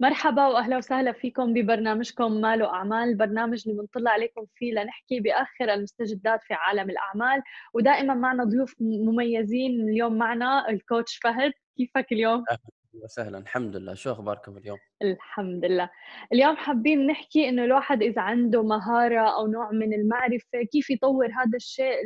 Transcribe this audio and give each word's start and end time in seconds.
مرحبا 0.00 0.46
وأهلا 0.46 0.76
وسهلا 0.76 1.12
فيكم 1.12 1.54
ببرنامجكم 1.54 2.32
ماله 2.32 2.66
اعمال، 2.66 3.08
البرنامج 3.08 3.62
اللي 3.66 3.78
بنطلع 3.80 4.10
عليكم 4.10 4.46
فيه 4.54 4.72
لنحكي 4.72 5.20
بآخر 5.20 5.74
المستجدات 5.74 6.42
في 6.42 6.54
عالم 6.54 6.90
الأعمال، 6.90 7.42
ودائما 7.74 8.14
معنا 8.14 8.44
ضيوف 8.44 8.74
مميزين، 8.80 9.88
اليوم 9.88 10.18
معنا 10.18 10.68
الكوتش 10.68 11.16
فهد، 11.16 11.52
كيفك 11.76 12.12
اليوم؟ 12.12 12.44
أهلا 12.50 13.04
وسهلا. 13.04 13.38
الحمد 13.38 13.76
لله. 13.76 13.94
شو 13.94 14.12
أخباركم 14.12 14.56
اليوم؟ 14.56 14.78
الحمد 15.02 15.64
لله. 15.64 15.90
اليوم 16.32 16.56
حابين 16.56 17.06
نحكي 17.06 17.48
إنه 17.48 17.64
الواحد 17.64 18.02
إذا 18.02 18.22
عنده 18.22 18.62
مهارة 18.62 19.36
أو 19.36 19.46
نوع 19.46 19.70
من 19.70 19.94
المعرفة 19.94 20.62
كيف 20.72 20.90
يطور 20.90 21.26
هذا 21.26 21.56
الشيء 21.56 21.96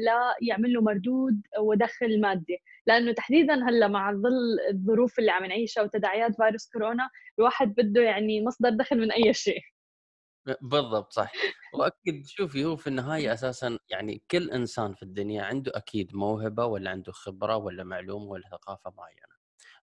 ليعمل 0.43 0.73
له 0.73 0.81
مردود 0.81 1.41
ودخل 1.61 2.20
مادي. 2.20 2.63
لأنه 2.87 3.13
تحديدا 3.13 3.55
هلأ 3.69 3.89
مع 3.89 4.13
ظل 4.13 4.61
الظروف 4.71 5.19
اللي 5.19 5.31
عم 5.31 5.45
نعيشها 5.45 5.83
وتداعيات 5.83 6.37
فيروس 6.37 6.69
كورونا 6.73 7.09
الواحد 7.39 7.75
بده 7.75 8.03
يعني 8.03 8.45
مصدر 8.45 8.71
دخل 8.71 8.99
من 8.99 9.13
أي 9.13 9.35
شيء. 9.35 9.61
بالضبط 10.63 11.13
صح. 11.13 11.33
وأكيد 11.75 12.27
شوفي 12.27 12.65
هو 12.65 12.77
في 12.77 12.87
النهاية 12.87 13.33
أساسا 13.33 13.79
يعني 13.91 14.23
كل 14.31 14.51
إنسان 14.51 14.95
في 14.95 15.03
الدنيا 15.03 15.43
عنده 15.43 15.73
أكيد 15.75 16.17
موهبة 16.17 16.67
ولا 16.67 16.91
عنده 16.91 17.13
خبرة 17.13 17.57
ولا 17.57 17.85
معلومة 17.85 18.25
ولا 18.25 18.49
ثقافة 18.51 18.91
معينة. 18.97 19.33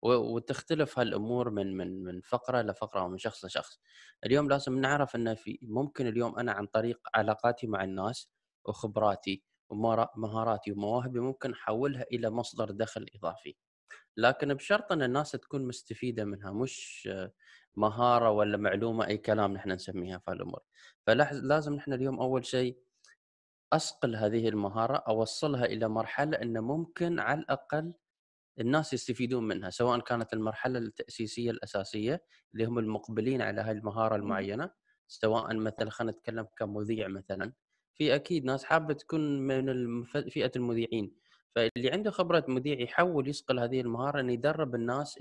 وتختلف 0.03 0.99
هالأمور 0.99 1.51
من 1.51 1.77
من 1.77 2.05
من 2.05 2.21
فقرة 2.21 2.63
لفقرة 2.63 3.05
ومن 3.05 3.19
شخص 3.19 3.45
لشخص. 3.45 3.81
اليوم 4.27 4.49
لازم 4.49 4.79
نعرف 4.81 5.17
إن 5.17 5.35
في 5.35 5.59
ممكن 5.63 6.07
اليوم 6.07 6.39
أنا 6.39 6.53
عن 6.53 6.67
طريق 6.67 7.01
علاقاتي 7.15 7.67
مع 7.67 7.85
الناس 7.85 8.31
وخبراتي 8.65 9.45
ومهاراتي 9.71 10.73
ومواهبي 10.73 11.21
ممكن 11.21 11.53
أحولها 11.53 12.05
إلى 12.13 12.31
مصدر 12.31 12.71
دخل 12.71 13.07
إضافي. 13.15 13.57
لكن 14.17 14.55
بشرط 14.55 14.93
أن 14.93 15.03
الناس 15.03 15.33
تكون 15.33 15.67
مستفيدة 15.67 16.25
منها 16.25 16.53
مش 16.53 17.09
مهارة 17.77 18.31
ولا 18.31 18.57
معلومة 18.57 19.07
أي 19.07 19.19
كلام 19.19 19.53
نحن 19.53 19.71
نسميها 19.73 20.19
في 20.19 20.33
الأمور. 20.33 20.61
فلازم 21.07 21.75
نحن 21.75 21.93
اليوم 21.93 22.21
أول 22.21 22.47
شيء 22.47 22.79
اصقل 23.73 24.17
هذه 24.17 24.49
المهارة 24.49 24.97
أوصلها 24.97 25.65
إلى 25.65 25.89
مرحلة 25.89 26.37
انه 26.43 26.61
ممكن 26.61 27.19
على 27.19 27.41
الأقل 27.41 27.95
الناس 28.61 28.93
يستفيدون 28.93 29.49
منها 29.49 29.71
سواء 29.71 30.01
كانت 30.01 30.33
المرحلة 30.33 30.79
التأسيسية 30.79 31.51
الأساسية 31.51 32.25
اللي 32.55 32.65
هم 32.65 32.79
المقبلين 32.79 33.43
على 33.43 33.61
هاي 33.61 33.73
المهارة 33.73 34.17
المعينة 34.17 34.71
سواء 35.09 35.57
مثلا 35.57 35.91
خلينا 35.91 36.13
نتكلم 36.13 36.47
كمذيع 36.57 37.09
مثلا 37.09 37.53
في 37.99 38.15
أكيد 38.15 38.45
ناس 38.45 38.65
حابة 38.65 38.95
تكون 38.95 39.21
من 39.47 40.05
فئة 40.05 40.53
المذيعين. 40.57 41.13
فاللي 41.55 41.91
عنده 41.91 42.11
خبرة 42.11 42.45
مذيع 42.49 42.81
يحول 42.81 43.29
يصقل 43.29 43.59
هذه 43.59 43.81
المهارة 43.81 44.21
إنه 44.21 44.33
يدرب 44.33 44.75
الناس 44.75 45.19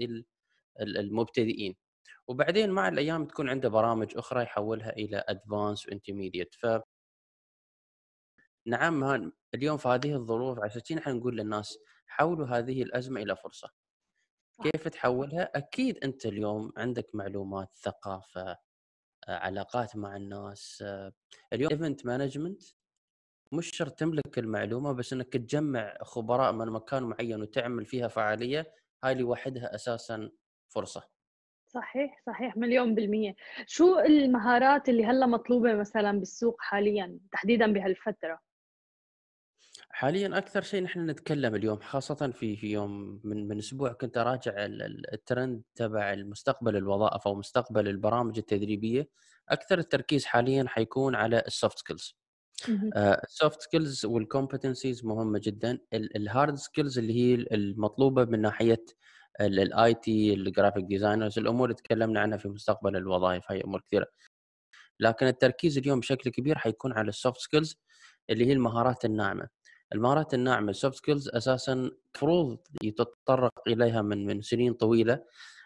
المبتدئين. 0.82 1.76
وبعدين 2.28 2.70
مع 2.72 2.88
الأيام 2.88 3.26
تكون 3.26 3.50
عنده 3.50 3.70
برامج 3.70 4.18
أخرى 4.18 4.44
يحولها 4.44 4.90
إلى 4.90 5.24
advanced 5.28 5.88
و 5.88 5.93
intermediate 5.93 6.56
ف 6.56 6.66
نعم 8.66 9.32
اليوم 9.54 9.78
في 9.78 9.88
هذه 9.88 10.14
الظروف 10.16 10.60
عشان 10.60 10.98
نحن 10.98 11.18
نقول 11.18 11.38
للناس 11.38 11.80
حولوا 12.08 12.48
هذه 12.48 12.84
الأزمة 12.84 13.22
إلى 13.22 13.36
فرصة. 13.36 13.70
كيف 14.64 14.88
تحولها؟ 14.88 15.52
أكيد 15.58 15.98
أنت 16.04 16.26
اليوم 16.26 16.72
عندك 16.78 17.10
معلومات 17.14 17.70
ثقافة 17.76 18.58
علاقات 19.28 19.96
مع 19.96 20.16
الناس 20.16 20.84
آه، 20.86 21.14
اليوم 21.54 21.72
event 21.72 22.06
management 22.06 22.64
مش 23.52 23.78
شرط 23.78 24.00
تملك 24.00 24.40
المعلومة 24.40 24.92
بس 24.92 25.14
إنك 25.14 25.34
تجمع 25.34 25.98
خبراء 26.02 26.52
من 26.54 26.68
مكان 26.72 27.04
معين 27.04 27.42
وتعمل 27.42 27.86
فيها 27.86 28.08
فعالية 28.08 28.74
هاي 29.04 29.16
لوحدها 29.16 29.76
أساسا 29.76 30.32
فرصة. 30.70 31.04
صحيح 31.68 32.22
صحيح 32.26 32.58
مليون 32.58 32.96
بالمية. 32.96 33.36
شو 33.68 34.00
المهارات 34.00 34.90
اللي 34.90 35.06
هلأ 35.06 35.26
مطلوبة 35.26 35.74
مثلا 35.76 36.12
بالسوق 36.20 36.56
حاليا 36.62 37.20
تحديدا 37.32 37.74
بهالفترة؟ 37.74 38.40
حاليا 39.90 40.38
أكثر 40.38 40.62
شيء 40.62 40.84
نحن 40.84 41.10
نتكلم 41.10 41.56
اليوم 41.56 41.80
خاصة 41.80 42.32
في 42.32 42.56
في 42.56 42.72
يوم 42.72 43.22
من 43.24 43.48
من 43.48 43.58
أسبوع 43.58 43.94
كنت 43.94 44.18
أراجع 44.18 44.54
الترند 45.14 45.62
تبع 45.76 46.14
المستقبل 46.14 46.76
الوظائف 46.76 47.28
أو 47.28 47.36
مستقبل 47.36 47.88
البرامج 47.88 48.38
التدريبية. 48.38 49.10
أكثر 49.50 49.80
التركيز 49.80 50.26
حاليا 50.26 50.66
حيكون 50.68 51.16
على 51.16 51.44
ال 51.48 51.54
soft 51.54 51.78
skills 51.80 52.18
ال 52.98 53.10
soft 53.10 53.62
skills 53.62 54.06
وال 54.06 54.20
competencies 54.20 55.06
مهمة 55.06 55.40
جدا. 55.44 55.80
ال 55.94 56.06
hard 56.06 56.56
skills 56.56 57.00
اللي 57.00 57.14
هي 57.14 57.36
المطلوبة 57.36 58.26
من 58.26 58.42
ناحية 58.42 58.86
ال 59.42 59.94
IT 59.94 60.34
ال 60.34 60.40
graphic 60.40 60.86
designers 60.86 61.40
الأمور 61.40 61.66
اللي 61.66 61.76
تكلمنا 61.76 62.20
عنها 62.20 62.38
في 62.38 62.48
مستقبل 62.50 62.96
الوظائف 62.96 63.52
هي 63.52 63.62
أمور 63.62 63.82
كثيرة. 63.82 64.08
لكن 65.00 65.28
التركيز 65.28 65.78
اليوم 65.78 66.00
بشكل 66.00 66.30
كبير 66.30 66.58
حيكون 66.58 66.94
على 66.94 67.10
ال 67.10 67.16
soft 67.16 67.40
skills 67.42 67.76
اللي 68.30 68.46
هي 68.46 68.54
المهارات 68.54 69.06
الناعمة. 69.06 69.57
المهارات 69.94 70.34
الناعمة 70.34 70.70
ال 70.70 70.75
soft 70.75 70.96
skills 70.96 71.30
أساسا 71.30 71.74
المفروض 71.74 72.58
يتطرق 72.84 73.52
إليها 73.68 74.02
من 74.02 74.26
من 74.26 74.42
سنين 74.42 74.74
طويلة 74.74 75.24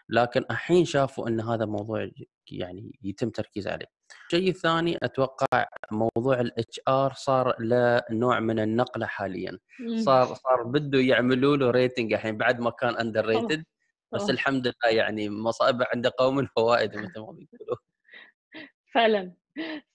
لكن 0.08 0.44
الحين 0.50 0.84
شافوا 0.84 1.28
إن 1.28 1.40
هذا 1.40 1.64
موضوع 1.64 2.10
يعني 2.50 2.98
يتم 3.02 3.30
تركيز 3.30 3.68
عليه. 3.68 3.86
الشيء 4.26 4.48
الثاني 4.50 4.98
أتوقع 5.02 5.66
موضوع 5.90 6.40
ال 6.40 6.80
HR 6.88 7.12
صار 7.12 7.56
له 7.60 8.02
نوع 8.10 8.40
من 8.40 8.58
النقلة 8.58 9.06
حاليا. 9.06 9.58
صار 10.04 10.34
صار 10.34 10.62
بده 10.62 10.98
يعملوا 10.98 11.56
له 11.56 11.70
rating 11.70 12.12
الحين 12.12 12.36
بعد 12.36 12.60
ما 12.60 12.70
كان 12.70 12.96
underrated 12.96 13.64
بس 14.12 14.30
الحمد 14.30 14.66
لله 14.66 14.96
يعني 14.96 15.30
مصائب 15.30 15.82
عند 15.94 16.06
قوم 16.06 16.38
الفوائد 16.38 16.96
مثل 16.96 17.20
ما 17.20 17.32
بيقولوا. 17.32 17.76
فعلا 18.94 19.32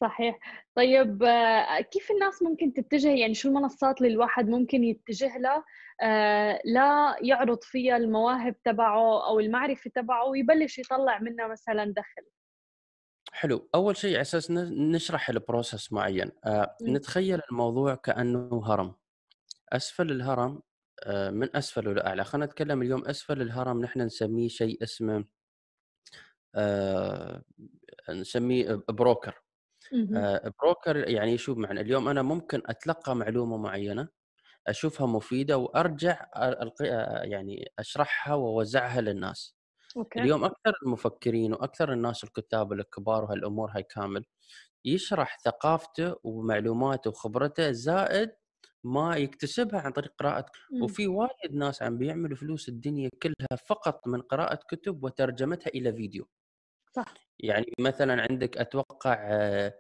صحيح. 0.02 0.40
طيب 0.76 1.24
آه، 1.24 1.82
كيف 1.82 2.12
الناس 2.12 2.42
ممكن 2.44 2.74
تتجه 2.74 3.10
يعني 3.10 3.34
شو 3.34 3.50
المنصات 3.50 4.02
اللي 4.02 4.14
الواحد 4.14 4.50
ممكن 4.50 4.84
يتجه 4.84 5.38
لها 5.38 5.66
آه، 6.02 6.62
لا 6.66 7.18
يعرض 7.22 7.64
فيها 7.64 7.98
المواهب 7.98 8.56
تبعه 8.64 9.28
أو 9.28 9.40
المعرفة 9.40 9.92
تبعه 9.96 10.26
ويبلش 10.26 10.80
يطلع 10.80 11.20
منها 11.20 11.48
مثلا 11.48 11.94
دخل؟ 11.98 12.28
حلو. 13.32 13.70
أول 13.76 13.98
شيء 13.98 14.12
على 14.12 14.22
أساس 14.22 14.52
نشرح 14.52 15.30
ال 15.30 15.38
process 15.38 15.94
معين. 15.94 16.32
آه، 16.46 16.78
نتخيل 16.82 17.42
الموضوع 17.52 17.96
كأنه 17.96 18.62
هرم. 18.66 18.96
أسفل 19.74 20.12
الهرم 20.12 20.62
من 21.30 21.56
أسفل 21.56 21.96
لاعلى 21.96 22.24
خلينا 22.24 22.46
نتكلم 22.46 22.82
اليوم 22.82 23.06
أسفل 23.06 23.42
الهرم 23.42 23.82
نحن 23.82 24.02
نسميه 24.02 24.48
شيء 24.48 24.84
اسمه 24.84 25.26
نسميه 28.10 28.84
broker 28.90 29.47
broker 30.62 30.98
يعني 31.10 31.38
شو 31.38 31.56
معنى 31.56 31.82
اليوم 31.82 32.08
أنا 32.08 32.22
ممكن 32.22 32.62
أتلقى 32.66 33.16
معلومة 33.16 33.58
معينة 33.58 34.08
أشوفها 34.68 35.08
مفيدة 35.08 35.58
وأرجع 35.58 36.30
يعني 37.24 37.72
أشرحها 37.80 38.34
وأوزعها 38.34 39.02
للناس 39.02 39.56
أوكي. 39.98 40.20
اليوم 40.20 40.44
أكثر 40.44 40.74
المفكرين 40.86 41.54
وأكثر 41.54 41.94
الناس 41.94 42.24
الكتاب 42.24 42.74
الكبار 42.74 43.24
وهالأمور 43.24 43.72
هاي 43.76 43.84
كامل 43.84 44.26
يشرح 44.86 45.40
ثقافته 45.40 46.16
ومعلوماته 46.24 47.10
وخبرته 47.10 47.72
زائد 47.72 48.32
ما 48.84 49.18
يكتسبها 49.18 49.80
عن 49.82 49.92
طريق 49.92 50.14
قراءة. 50.20 50.46
وفي 50.82 51.08
وايد 51.08 51.54
ناس 51.56 51.84
عم 51.84 51.98
بيعملوا 51.98 52.38
فلوس 52.38 52.70
الدنيا 52.70 53.10
كلها 53.24 53.56
فقط 53.68 54.08
من 54.08 54.22
قراءة 54.22 54.60
كتب 54.70 55.04
وترجمتها 55.04 55.70
إلى 55.70 55.94
فيديو 55.94 56.28
صح 56.96 57.27
يعني 57.40 57.74
مثلا 57.80 58.22
عندك 58.30 58.58
أتوقع 58.58 59.18
آه، 59.20 59.74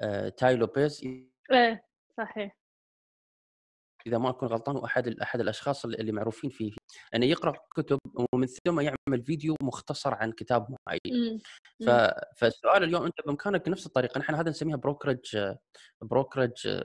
آه، 0.00 0.28
تاي 0.28 0.56
لوبيز. 0.56 1.04
إيه 1.52 1.84
صحيح. 2.18 2.62
إذا 4.06 4.18
ما 4.18 4.30
أكون 4.30 4.48
غلطان 4.48 4.76
وأحد 4.76 5.08
أحد 5.08 5.40
الأشخاص 5.40 5.84
اللي 5.84 6.12
معروفين 6.12 6.50
فيه 6.50 6.72
أنه 7.14 7.26
يقرأ 7.26 7.52
كتب 7.76 7.98
ومن 8.32 8.46
ثم 8.46 8.80
يعمل 8.80 9.24
فيديو 9.24 9.56
مختصر 9.62 10.14
عن 10.14 10.32
كتاب 10.32 10.76
معين. 10.86 11.38
ف... 11.86 11.90
فالسؤال 12.36 12.84
اليوم 12.84 13.04
أنت 13.04 13.14
بإمكانك 13.26 13.68
نفس 13.68 13.86
الطريقة 13.86 14.18
نحن 14.18 14.34
هذا 14.34 14.50
نسميها 14.50 14.76
brokerage 14.76 15.54
brokerage 16.02 16.82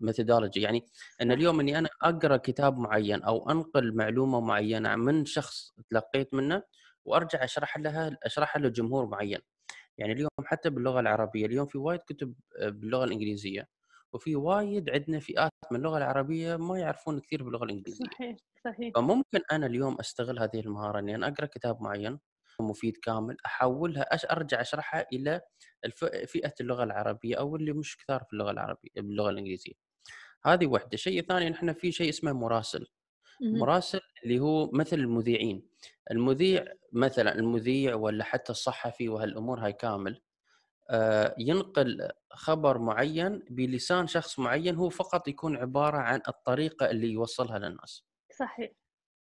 methodology 0.00 0.60
يعني 0.60 0.86
أن 1.22 1.32
اليوم 1.32 1.60
أني 1.60 1.78
أنا 1.78 1.88
أقرأ 2.02 2.36
كتاب 2.36 2.78
معين 2.78 3.22
أو 3.22 3.50
أنقل 3.50 3.96
معلومة 3.96 4.40
معينة 4.40 4.96
من 4.96 5.24
شخص 5.24 5.74
تلقيت 5.90 6.34
منه 6.34 6.62
وأرجع 7.08 7.44
أشرح 7.44 7.78
لها 7.78 8.18
أشرحها 8.22 8.62
لجمهور 8.62 9.06
معين. 9.06 9.40
يعني 9.98 10.12
اليوم 10.12 10.28
حتى 10.44 10.70
باللغة 10.70 11.00
العربية 11.00 11.46
اليوم 11.46 11.66
في 11.66 11.78
وايد 11.78 12.00
كتب 12.00 12.34
آه، 12.60 12.68
باللغة 12.68 13.04
الإنجليزية 13.04 13.68
وفي 14.12 14.36
وايد 14.36 14.90
عندنا 14.90 15.20
فئات 15.20 15.50
من 15.72 15.78
اللغة 15.78 15.98
العربية 15.98 16.56
ما 16.56 16.78
يعرفون 16.78 17.20
كثير 17.20 17.42
باللغة 17.42 17.64
الإنجليزية. 17.64 18.04
صحيح 18.04 18.36
صحيح. 18.64 18.92
فممكن 18.94 19.40
أنا 19.52 19.66
اليوم 19.66 19.96
أستغل 20.00 20.38
هذه 20.38 20.60
المهارة 20.60 20.98
إني 20.98 21.14
أنا 21.14 21.28
أقرأ 21.28 21.46
كتاب 21.46 21.82
معين 21.82 22.18
مفيد 22.60 22.96
كامل 22.96 23.36
أحولها 23.46 24.14
أش 24.14 24.26
أرجع 24.26 24.60
أشرحها 24.60 25.06
إلى 25.12 25.40
فئة 26.26 26.54
اللغة 26.60 26.84
العربية 26.84 27.36
أو 27.36 27.56
اللي 27.56 27.72
مش 27.72 27.96
كثار 27.96 28.24
في 28.24 28.32
اللغة 28.32 28.50
العربية 28.50 28.90
باللغة 28.96 29.30
الإنجليزية. 29.30 29.72
هذه 30.44 30.66
وحدة. 30.66 30.90
الشيء 30.94 31.20
الثاني 31.20 31.50
نحن 31.50 31.72
في 31.72 31.92
شيء 31.92 32.08
اسمه 32.08 32.32
مراسل. 32.32 32.86
مراسل 33.40 34.00
اللي 34.24 34.40
هو 34.40 34.70
مثل 34.70 34.96
المذيعين 34.96 35.68
المذيع 36.10 36.64
مثلا 36.92 37.34
المذيع 37.34 37.94
ولا 37.94 38.24
حتى 38.24 38.52
الصحفي 38.52 39.08
وهالأمور 39.08 39.60
هاي 39.60 39.72
كامل 39.72 40.20
آه، 40.90 41.34
ينقل 41.38 42.08
خبر 42.30 42.78
معين 42.78 43.42
بلسان 43.50 44.06
شخص 44.06 44.38
معين 44.38 44.74
هو 44.74 44.88
فقط 44.88 45.28
يكون 45.28 45.56
عبارة 45.56 45.98
عن 45.98 46.20
الطريقة 46.28 46.90
اللي 46.90 47.12
يوصلها 47.12 47.58
للناس. 47.58 48.04
صحيح. 48.38 48.70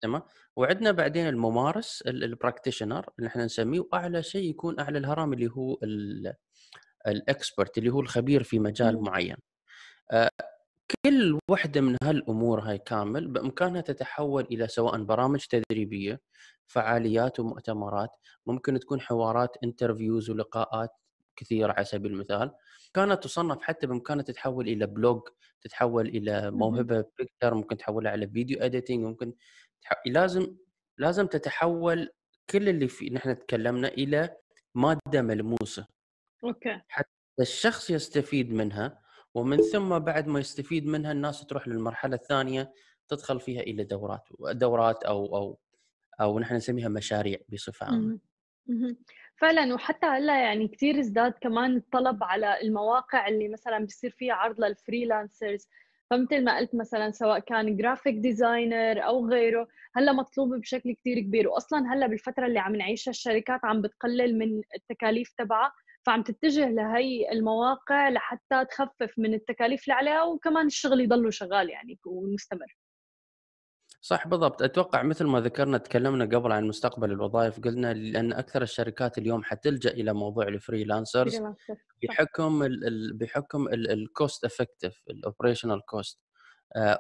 تمام؟ 0.01 0.23
وعندنا 0.57 0.93
بعدين 0.93 1.29
الممارس 1.29 2.03
ال 2.03 2.11
practitioner 2.11 3.07
اللي 3.19 3.29
إحنا 3.29 3.45
نسميه 3.45 3.81
وأعلى 3.81 4.23
شيء 4.23 4.51
يكون 4.51 4.81
أعلى 4.81 4.99
الهرم 4.99 5.33
اللي 5.33 5.51
هو 5.51 5.79
ال 7.07 7.17
expert 7.17 7.79
اللي 7.79 7.91
هو 7.91 8.01
الخبير 8.01 8.43
في 8.43 8.59
مجال 8.59 8.97
م. 9.01 9.05
معين. 9.05 9.37
كل 11.05 11.39
وحدة 11.51 11.81
من 11.81 11.97
هالأمور 12.03 12.61
هاي 12.61 12.79
كامل 12.79 13.29
بإمكانها 13.29 13.81
تتحول 13.81 14.45
إلى 14.45 14.69
سواء 14.69 15.03
برامج 15.03 15.47
تدريبية 15.47 16.21
فعاليات 16.67 17.41
ومؤتمرات 17.41 18.11
ممكن 18.47 18.81
تكون 18.81 19.01
حوارات 19.01 19.57
interviews 19.65 20.31
ولقاءات 20.31 20.91
كثيرة 21.37 21.73
على 21.73 21.85
سبيل 21.85 22.13
المثال. 22.13 22.53
كانت 22.95 23.25
تصنف 23.25 23.63
حتى 23.63 23.87
بإمكانها 23.87 24.23
تتحول 24.23 24.69
إلى 24.69 24.87
blog 24.87 25.23
تتحول 25.63 26.09
إلى 26.09 26.51
موهبة 26.51 27.05
picture 27.19 27.55
ممكن 27.55 27.77
تحولها 27.77 28.13
على 28.13 28.29
video 28.29 28.59
editing 28.61 29.05
ممكن 29.05 29.35
تح... 29.83 30.03
لازم 30.07 30.57
لازم 30.99 31.27
تتحول 31.27 32.11
كل 32.51 32.69
اللي 32.69 32.89
في 32.89 33.11
نحن 33.11 33.39
تكلمنا 33.39 33.89
إلى 33.89 34.37
مادة 34.75 35.23
ملموسة. 35.23 35.87
أوكي. 36.45 36.81
حتى 36.89 37.09
الشخص 37.41 37.91
يستفيد 37.91 38.53
منها 38.53 39.01
ومن 39.35 39.59
ثم 39.63 39.99
بعد 39.99 40.29
ما 40.29 40.41
يستفيد 40.41 40.87
منها 40.87 41.13
الناس 41.13 41.47
تروح 41.47 41.69
للمرحلة 41.69 42.15
الثانية 42.15 42.73
تدخل 43.09 43.41
فيها 43.41 43.61
إلى 43.61 43.85
دورات 43.85 44.29
دورات 44.53 45.03
أو 45.05 45.37
أو 45.37 45.59
أو 46.21 46.39
نحن 46.39 46.55
نسميها 46.55 46.89
مشاريع 46.89 47.39
بصفة 47.49 47.87
عامة. 47.87 48.19
فعلا 49.37 49.75
وحتى 49.75 50.07
هلأ 50.07 50.41
يعني 50.43 50.69
كثير 50.69 51.01
ازداد 51.01 51.33
كمان 51.41 51.77
الطلب 51.77 52.25
على 52.25 52.61
المواقع 52.61 53.29
اللي 53.29 53.49
مثلا 53.49 53.85
بصير 53.87 54.11
فيها 54.11 54.35
عرض 54.35 54.61
لل 54.61 54.77
freelancers 54.77 55.69
فمثل 56.11 56.45
ما 56.45 56.59
قلت 56.59 56.75
مثلا 56.75 57.11
سواء 57.11 57.39
كان 57.39 57.77
graphic 57.77 58.15
designer 58.15 59.05
أو 59.07 59.29
غيره 59.29 59.69
هلأ 59.97 60.13
مطلوب 60.13 60.55
بشكل 60.55 60.93
كثير 60.93 61.21
كبير. 61.21 61.49
واصلا 61.49 61.95
هلأ 61.95 62.07
بالفترة 62.07 62.47
اللي 62.47 62.59
عم 62.59 62.77
نعيشها 62.77 63.11
الشركات 63.11 63.65
عم 63.65 63.83
بتقلل 63.83 64.39
من 64.39 64.63
التكاليف 64.77 65.33
تبعها. 65.39 65.73
فعم 66.11 66.23
تتجه 66.23 66.69
لهي 66.69 67.33
المواقع 67.33 68.09
لحتى 68.09 68.65
تخفف 68.65 69.19
من 69.19 69.35
التكاليف 69.35 69.83
اللي 69.83 69.95
عليها 69.95 70.23
وكمان 70.23 70.67
الشغل 70.67 71.01
يضله 71.01 71.31
شغال 71.31 71.71
يعني 71.71 71.99
ومستمر. 72.07 72.79
صح 74.01 74.29
بالضبط. 74.29 74.63
أتوقع 74.63 75.03
مثل 75.03 75.27
ما 75.27 75.41
ذكرنا 75.41 75.79
تكلمنا 75.79 76.25
قبل 76.25 76.53
عن 76.53 76.65
مستقبل 76.65 77.13
الوظائف 77.13 77.61
قلنا 77.61 77.95
لأن 77.95 78.33
أكثر 78.33 78.63
الشركات 78.63 79.19
اليوم 79.19 79.45
حتلجأ 79.45 79.91
إلى 79.91 80.13
موضوع 80.13 80.49
ال 80.49 80.57
freelancers 80.57 81.43
بحكم 82.03 82.63
ال 82.63 83.17
بحكم 83.19 83.69
ال 83.69 83.84
cost 83.84 84.45
effective 84.45 85.03
ال 85.11 85.17
operational 85.17 85.85
cost 85.85 86.21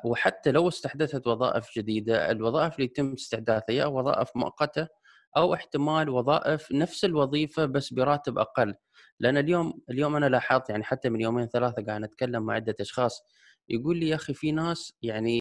وحتى 0.04 0.50
لو 0.52 0.68
استحدثت 0.68 1.26
وظائف 1.26 1.70
جديدة 1.76 2.30
الوظائف 2.30 2.74
اللي 2.74 2.84
يتم 2.84 3.12
استحداثها 3.12 3.72
يا 3.72 3.86
وظائف 3.86 4.36
مؤقتة 4.36 4.88
أو 5.36 5.54
احتمال 5.54 6.08
وظائف 6.10 6.72
نفس 6.72 7.04
الوظيفة 7.04 7.64
بس 7.66 7.92
براتب 7.92 8.38
أقل. 8.38 8.74
لأن 9.20 9.36
اليوم 9.38 9.72
اليوم 9.90 10.16
أنا 10.16 10.26
لاحظت 10.26 10.70
يعني 10.70 10.84
حتى 10.84 11.08
من 11.08 11.20
يومين 11.20 11.46
ثلاثة 11.48 11.84
قاعد 11.86 12.04
أتكلم 12.04 12.42
مع 12.42 12.54
عدة 12.54 12.74
أشخاص 12.80 13.22
يقول 13.68 13.96
لي 13.98 14.08
يا 14.08 14.14
أخي 14.14 14.34
في 14.34 14.52
ناس 14.52 14.92
يعني 15.02 15.40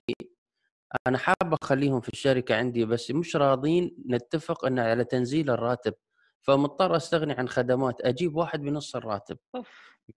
أنا 1.08 1.18
حاب 1.18 1.56
أخليهم 1.64 2.02
في 2.02 2.10
الشركة 2.10 2.56
عندي 2.58 2.86
بس 2.86 3.12
مش 3.12 3.36
راضين 3.36 3.98
نتفق 4.10 4.66
إن 4.66 4.80
على 4.80 5.04
تنزيل 5.06 5.50
الراتب. 5.52 5.94
فمضطر 6.42 6.96
أستغني 6.96 7.34
عن 7.34 7.50
خدمات 7.50 8.02
أجيب 8.02 8.36
واحد 8.36 8.62
بنص 8.62 8.96
الراتب. 8.96 9.38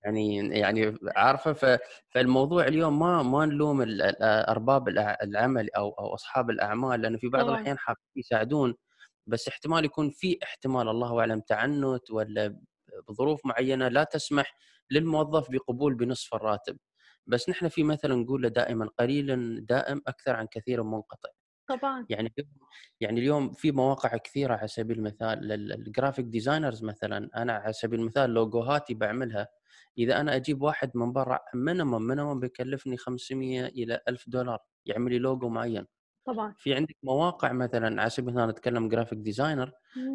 يعني 0.05 0.37
يعني 0.61 0.99
عارفة 1.17 1.81
فالموضوع 2.11 2.67
اليوم 2.69 2.99
ما 2.99 3.23
ما 3.23 3.47
نلوم 3.47 3.85
أرباب 4.23 4.89
العمل 5.23 5.71
أو 5.75 5.91
أو 5.91 6.15
أصحاب 6.15 6.51
الأعمال 6.51 7.01
لأنه 7.03 7.19
في 7.19 7.29
بعض 7.29 7.45
الأحيان 7.51 7.79
حابين 7.79 8.03
يساعدون 8.17 8.75
بس 9.27 9.49
احتمال 9.49 9.85
يكون 9.85 10.11
في 10.11 10.39
احتمال 10.43 10.89
الله 10.89 11.21
أعلم 11.21 11.41
تعنت 11.41 12.11
ولا 12.11 12.59
بظروف 13.09 13.47
معينة 13.47 13.89
لا 13.89 14.05
تسمح 14.05 14.57
للموظف 14.91 15.51
بقبول 15.51 15.95
بنصف 15.95 16.35
الراتب. 16.35 16.79
بس 17.27 17.49
نحن 17.49 17.69
في 17.69 17.83
مثل 17.85 18.13
نقول 18.13 18.51
دائما 18.51 18.91
قليل 18.99 19.67
دائم 19.67 20.03
أكثر 20.07 20.37
عن 20.37 20.47
كثير 20.47 20.83
منقطع. 20.83 21.29
طبعا. 21.69 22.07
يعني 22.11 22.35
يعني 23.01 23.21
اليوم 23.21 23.53
في 23.53 23.73
مواقع 23.73 24.17
كثيرة 24.17 24.55
على 24.57 24.69
سبيل 24.69 24.99
المثال 24.99 25.53
ال 25.73 25.79
graphic 25.79 26.25
designers 26.25 26.85
مثلا 26.85 27.31
أنا 27.37 27.53
على 27.53 27.73
سبيل 27.73 28.01
المثال 28.01 28.31
لوجوهاتي 28.31 28.95
بعملها 28.95 29.49
إذا 29.99 30.21
أنا 30.21 30.37
أجيب 30.37 30.63
واحد 30.63 30.91
من 30.95 31.13
برا 31.13 31.39
minimum 31.55 32.07
minimum 32.07 32.41
بيكلفني 32.41 32.97
500 32.97 33.67
إلى 33.67 34.01
1000 34.09 34.25
دولار 34.29 34.59
يعمل 34.87 35.13
لي 35.13 35.19
لوجو 35.19 35.49
معين. 35.49 35.87
طبعا. 36.25 36.55
في 36.59 36.75
عندك 36.75 36.97
مواقع 37.03 37.53
مثلا 37.53 38.01
على 38.01 38.11
سبيل 38.11 38.29
المثال 38.29 38.49
نتكلم 38.49 38.89
graphic 38.89 39.19
designer 39.19 39.73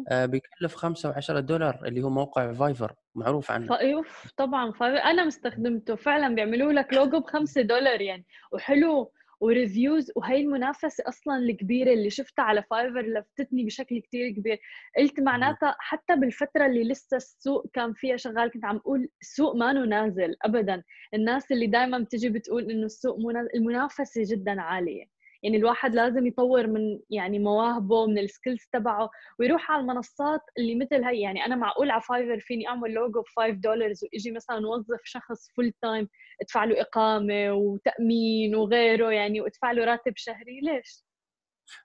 آه 0.08 0.26
بيكلف 0.26 0.74
5 0.74 1.12
و10 1.12 1.30
دولار 1.32 1.80
اللي 1.84 2.02
هو 2.02 2.10
موقع 2.10 2.52
Fiverr 2.52 2.94
معروف 3.14 3.50
عنه. 3.50 3.74
أوف 3.74 4.32
طبعا 4.36 4.72
Fiverr 4.72 4.98
أنا 4.98 5.24
مستخدمته 5.24 5.94
فعلا 5.94 6.34
بيعملوا 6.34 6.72
لك 6.72 6.94
لوجو 6.94 7.20
ب 7.20 7.26
5 7.26 7.62
دولار 7.62 8.00
يعني. 8.00 8.26
وحلو 8.52 9.12
و 9.40 9.49
reviews 9.49 10.12
وهي 10.16 10.40
المنافسة 10.40 11.04
أصلا 11.08 11.36
الكبيرة 11.36 11.92
اللي 11.92 12.10
شفتها 12.10 12.42
على 12.42 12.62
Fiverr 12.70 13.00
لفتتني 13.00 13.64
بشكل 13.64 13.98
كتير 14.00 14.30
كبير. 14.30 14.58
قلت 14.98 15.20
معناتها 15.20 15.76
حتى 15.78 16.16
بالفترة 16.16 16.66
اللي 16.66 16.84
لسه 16.84 17.16
السوق 17.16 17.66
كان 17.72 17.92
فيها 17.92 18.16
شغال 18.16 18.50
كنت 18.50 18.64
عم 18.64 18.76
أقول 18.76 19.08
السوق 19.20 19.56
ما 19.56 19.72
نازل 19.72 20.36
ابدا. 20.42 20.82
الناس 21.14 21.52
اللي 21.52 21.66
دائما 21.66 21.98
بتجي 21.98 22.28
بتقول 22.28 22.70
إنه 22.70 22.86
السوق 22.86 23.18
منازل 23.18 23.48
المنافسة 23.54 24.22
جدا 24.26 24.60
عالية. 24.60 25.17
يعني 25.42 25.56
الواحد 25.56 25.94
لازم 25.94 26.26
يطور 26.26 26.66
من 26.66 27.00
يعني 27.10 27.38
مواهبه 27.38 28.06
من 28.06 28.18
ال 28.18 28.24
skills 28.24 28.60
تبعه 28.72 29.10
ويروح 29.38 29.70
على 29.70 29.80
المنصات 29.80 30.40
اللي 30.58 30.74
مثل 30.74 31.04
هي. 31.04 31.20
يعني 31.20 31.44
أنا 31.44 31.56
معقول 31.56 31.90
على 31.90 32.02
Fiverr 32.02 32.40
فيني 32.40 32.68
أعمل 32.68 32.90
لوجو 32.92 33.22
ب 33.22 33.24
5 33.36 33.50
دولار 33.50 33.92
واجي 34.12 34.30
مثلا 34.30 34.66
وظف 34.66 35.00
شخص 35.04 35.50
full 35.56 35.72
time 35.82 36.08
أدفع 36.42 36.64
له 36.64 36.80
إقامة 36.80 37.52
وتأمين 37.52 38.54
وغيره 38.54 39.10
يعني 39.12 39.40
وأدفع 39.40 39.72
له 39.72 39.84
راتب 39.84 40.12
شهري؟ 40.16 40.60
ليش؟ 40.60 41.04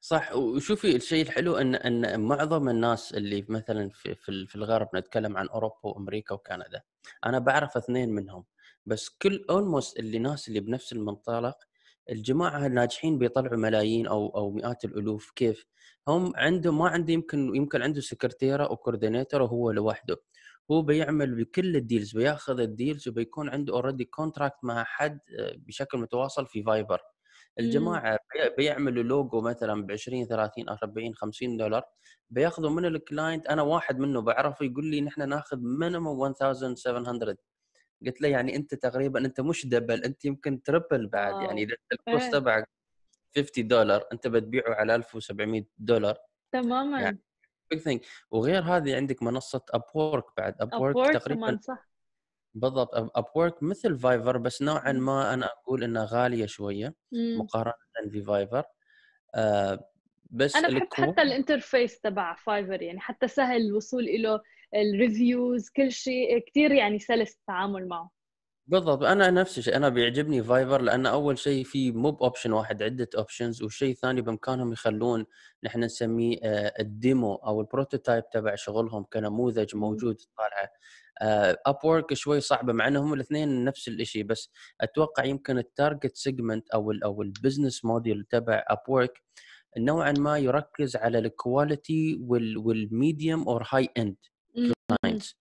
صح. 0.01 0.35
وشوفي 0.35 0.95
الشيء 0.95 1.21
الحلو 1.25 1.57
إن 1.57 1.75
إن 1.75 2.19
معظم 2.19 2.69
الناس 2.69 3.13
اللي 3.13 3.45
مثلا 3.49 3.89
في 3.89 4.15
في 4.47 4.55
الغرب 4.55 4.89
نتكلم 4.95 5.37
عن 5.37 5.47
أوروبا 5.47 5.75
وأمريكا 5.83 6.35
وكندا 6.35 6.81
أنا 7.25 7.39
بعرف 7.39 7.77
اثنين 7.77 8.09
منهم. 8.09 8.45
بس 8.85 9.09
كل 9.09 9.45
almost 9.49 9.99
اللي 9.99 10.19
ناس 10.19 10.47
اللي 10.47 10.59
بنفس 10.59 10.93
المنطلق 10.93 11.57
الجماعة 12.09 12.65
الناجحين 12.65 13.17
بيطلعوا 13.17 13.57
ملايين 13.57 14.07
أو 14.07 14.27
أو 14.35 14.51
مئات 14.51 14.85
الألوف 14.85 15.31
كيف؟ 15.35 15.65
هم 16.07 16.33
عنده 16.35 16.71
ما 16.71 16.87
عنده 16.89 17.13
يمكن 17.13 17.55
يمكن 17.55 17.81
عنده 17.81 18.01
سكرتيره 18.01 18.63
أو 18.63 18.77
coordinator 18.77 19.41
وهو 19.41 19.71
لوحده. 19.71 20.17
هو 20.71 20.81
بيعمل 20.81 21.35
بكل 21.35 21.75
ال 21.75 21.81
deals 21.81 22.11
بياخذ 22.17 22.59
ال 22.59 22.67
deals 22.67 23.07
وبيكون 23.07 23.49
عنده 23.49 23.73
already 23.73 24.05
contract 24.05 24.57
مع 24.63 24.83
حد 24.83 25.19
آه، 25.39 25.55
بشكل 25.57 25.97
متواصل 25.97 26.47
في 26.47 26.63
Fiverr 26.63 27.01
الجماعة 27.59 28.19
بيعملوا 28.57 29.03
لوجو 29.03 29.41
مثلا 29.41 29.85
ب 29.85 29.91
20 29.91 30.25
30 30.25 30.69
40 30.69 31.15
50 31.15 31.57
دولار 31.57 31.83
بياخذوا 32.29 32.69
من 32.69 32.85
ال 32.85 32.94
client 32.94 33.47
أنا 33.47 33.61
واحد 33.61 33.99
منه 33.99 34.21
بعرفه 34.21 34.65
يقول 34.65 34.85
لي 34.85 35.01
نحن 35.01 35.29
ناخذ 35.29 35.57
minimum 35.61 36.25
1700 36.25 37.35
قلت 38.05 38.21
له 38.21 38.27
يعني 38.27 38.55
أنت 38.55 38.75
تقريبا 38.75 39.19
أنت 39.19 39.41
مش 39.41 39.67
double 39.67 40.03
أنت 40.03 40.25
يمكن 40.25 40.63
triple 40.63 41.07
بعد 41.07 41.41
يعني 41.41 41.63
إذا 41.63 41.75
ال 41.91 41.98
cost 41.98 42.23
إيه. 42.23 42.31
تبعك 42.31 42.69
50 43.35 43.67
دولار 43.67 44.07
أنت 44.11 44.27
بتبيعه 44.27 44.73
على 44.73 44.95
1700 44.95 45.65
دولار. 45.77 46.17
تماما. 46.51 47.01
يعني 47.01 47.19
وغير 48.31 48.63
هذه 48.63 48.95
عندك 48.95 49.23
منصة 49.23 49.61
Upwork 49.69 50.25
بعد. 50.37 50.55
Upwork 50.61 51.13
تقريبا 51.13 51.59
صح. 51.61 51.89
بالضبط 52.53 52.95
Upwork 52.95 53.63
مثل 53.63 53.99
Fiverr 53.99 54.37
بس 54.37 54.61
نوعا 54.61 54.91
ما 54.91 55.33
أنا 55.33 55.45
أقول 55.45 55.83
إنها 55.83 56.05
غالية 56.05 56.45
شوية 56.45 56.95
مقارنة 57.37 57.73
في 58.11 58.23
Fiverr 58.23 58.63
آه 59.35 59.89
بس 60.33 60.55
أنا 60.55 60.67
بحب 60.67 60.87
حتى 60.93 61.21
ال 61.21 61.29
interface 61.29 61.99
تبع 61.99 62.35
Fiverr 62.35 62.81
يعني 62.81 62.99
حتى 62.99 63.27
سهل 63.27 63.61
الوصول 63.61 64.05
له 64.05 64.41
ال 64.75 64.87
reviews 64.87 65.69
كل 65.69 65.91
شيء 65.91 66.39
كثير 66.47 66.71
يعني 66.71 66.99
سلس 66.99 67.35
التعامل 67.35 67.87
معه. 67.87 68.11
بالضبط. 68.67 69.03
أنا 69.03 69.31
نفس 69.31 69.57
الشيء. 69.57 69.75
أنا 69.75 69.89
بيعجبني 69.89 70.43
Fiverr 70.43 70.81
لأن 70.81 71.05
أول 71.05 71.37
شيء 71.37 71.63
في 71.63 71.91
مو 71.91 72.11
ب 72.11 72.17
option 72.17 72.51
واحد 72.53 72.83
عدة 72.83 73.09
options 73.17 73.63
والشيء 73.63 73.91
الثاني 73.91 74.21
بإمكانهم 74.21 74.73
يخلون 74.73 75.25
نحن 75.63 75.79
نسميه 75.83 76.37
آه، 76.43 76.73
ال 76.79 76.90
demo 76.90 77.35
أو 77.35 77.61
ال 77.61 77.68
prototype 77.68 78.29
تبع 78.29 78.55
شغلهم 78.55 79.05
كنموذج 79.13 79.75
موجود 79.75 80.21
طالعه 80.37 80.69
Upwork 81.65 82.13
شوي 82.13 82.41
صعبه 82.41 82.73
مع 82.73 82.87
إنهم 82.87 83.13
الاثنين 83.13 83.63
نفس 83.65 83.87
الشيء 83.87 84.23
بس 84.23 84.51
أتوقع 84.81 85.25
يمكن 85.25 85.57
ال 85.57 85.65
target 85.65 86.15
segment 86.15 86.69
أو 86.69 86.91
ال 86.91 87.03
أو 87.03 87.21
ال 87.21 87.28
business 87.28 87.85
model 87.85 88.23
تبع 88.29 88.63
Up 88.67 89.09
نوعا 89.77 90.11
ما 90.11 90.37
يركز 90.37 90.95
على 90.95 91.19
ال 91.19 91.32
quality 91.32 92.19
وال 92.57 92.80
medium 92.80 93.47
or 93.47 93.67
high 93.71 93.89
end 93.97 94.15
clients 95.03 95.37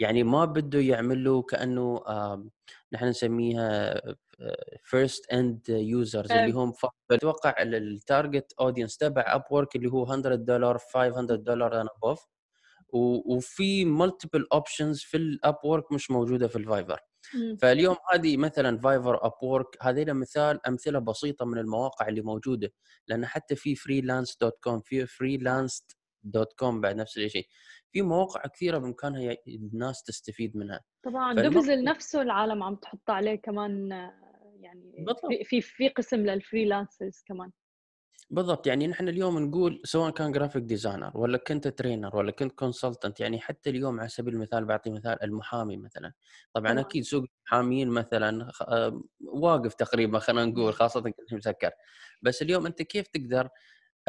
يعني 0.00 0.22
ما 0.22 0.44
بده 0.44 0.78
يعمل 0.80 1.24
له 1.24 1.42
كأنه 1.42 2.00
نحن 2.92 3.04
نسميها 3.04 4.00
first 4.82 5.32
end 5.32 5.68
users 5.68 6.32
اللي 6.32 6.52
هم 6.52 6.72
بتوقع 7.10 7.54
ال 7.62 7.75
target 7.75 8.52
audience 8.60 8.96
تبع 8.96 9.24
Upwork 9.26 9.76
اللي 9.76 9.88
هو 9.90 10.04
100 10.04 10.34
دولار 10.34 10.78
500 10.94 11.20
دولار 11.36 11.80
and 11.80 11.88
above 11.96 12.26
وفي 13.26 13.84
multiple 13.84 14.46
options 14.52 15.00
في 15.00 15.16
ال 15.16 15.56
Upwork 15.64 15.92
مش 15.92 16.10
موجودة 16.10 16.48
في 16.48 16.56
فاليوم 17.62 17.96
هذه 18.12 18.36
مثلا 18.36 18.78
Fiverr 18.78 19.26
Upwork 19.26 19.66
هذه 19.82 20.12
مثال 20.12 20.66
أمثلة 20.66 20.98
بسيطة 20.98 21.46
من 21.46 21.58
المواقع 21.58 22.08
اللي 22.08 22.20
موجودة 22.20 22.72
لأن 23.08 23.26
حتى 23.26 23.56
في 23.56 23.74
Freelance 23.74 24.36
dot 24.40 24.58
com 24.64 24.80
في 24.80 25.06
Freelance 25.06 25.86
dot 26.22 26.52
com 26.52 26.80
بعد 26.80 26.96
نفس 26.96 27.18
الشيء 27.18 27.46
في 27.92 28.02
مواقع 28.02 28.42
كثيرة 28.46 28.78
بإمكانها 28.78 29.36
الناس 29.48 30.02
تستفيد 30.02 30.56
منها. 30.56 30.80
طبعا 31.04 31.34
دوبزل 31.34 31.84
نفسه 31.84 32.22
العالم 32.22 32.62
عم 32.62 32.76
تحط 32.76 33.10
عليه 33.10 33.34
كمان 33.34 33.90
يعني 34.60 34.94
بالضبط. 34.98 35.20
في 35.44 35.60
في 35.60 35.88
قسم 35.88 36.16
لل 36.16 36.32
freelancers 36.32 37.22
كمان. 37.26 37.50
بالضبط 38.30 38.66
يعني 38.66 38.86
نحن 38.86 39.08
اليوم 39.08 39.38
نقول 39.38 39.80
سواء 39.84 40.10
كان 40.10 40.32
graphic 40.32 40.62
designer 40.62 41.10
ولا 41.14 41.38
كنت 41.38 41.68
trainer 41.68 42.16
ولا 42.16 42.30
كنت 42.30 42.52
consultant 42.52 43.20
يعني 43.20 43.40
حتى 43.40 43.70
اليوم 43.70 44.00
على 44.00 44.08
سبيل 44.08 44.34
المثال 44.34 44.64
بعطي 44.64 44.90
مثال 44.90 45.22
المحامي 45.22 45.76
مثلا 45.76 46.12
طبعا 46.52 46.72
طبعا. 46.72 46.80
أكيد 46.80 47.04
سوق 47.04 47.24
المحامين 47.24 47.88
مثلا 47.88 48.50
واقف 49.20 49.74
تقريبا 49.74 50.18
خلينا 50.18 50.44
نقول 50.44 50.74
خاصة 50.74 51.02
شيء 51.28 51.38
مسكر 51.38 51.70
بس 52.22 52.42
اليوم 52.42 52.66
أنت 52.66 52.82
كيف 52.82 53.06
تقدر 53.06 53.48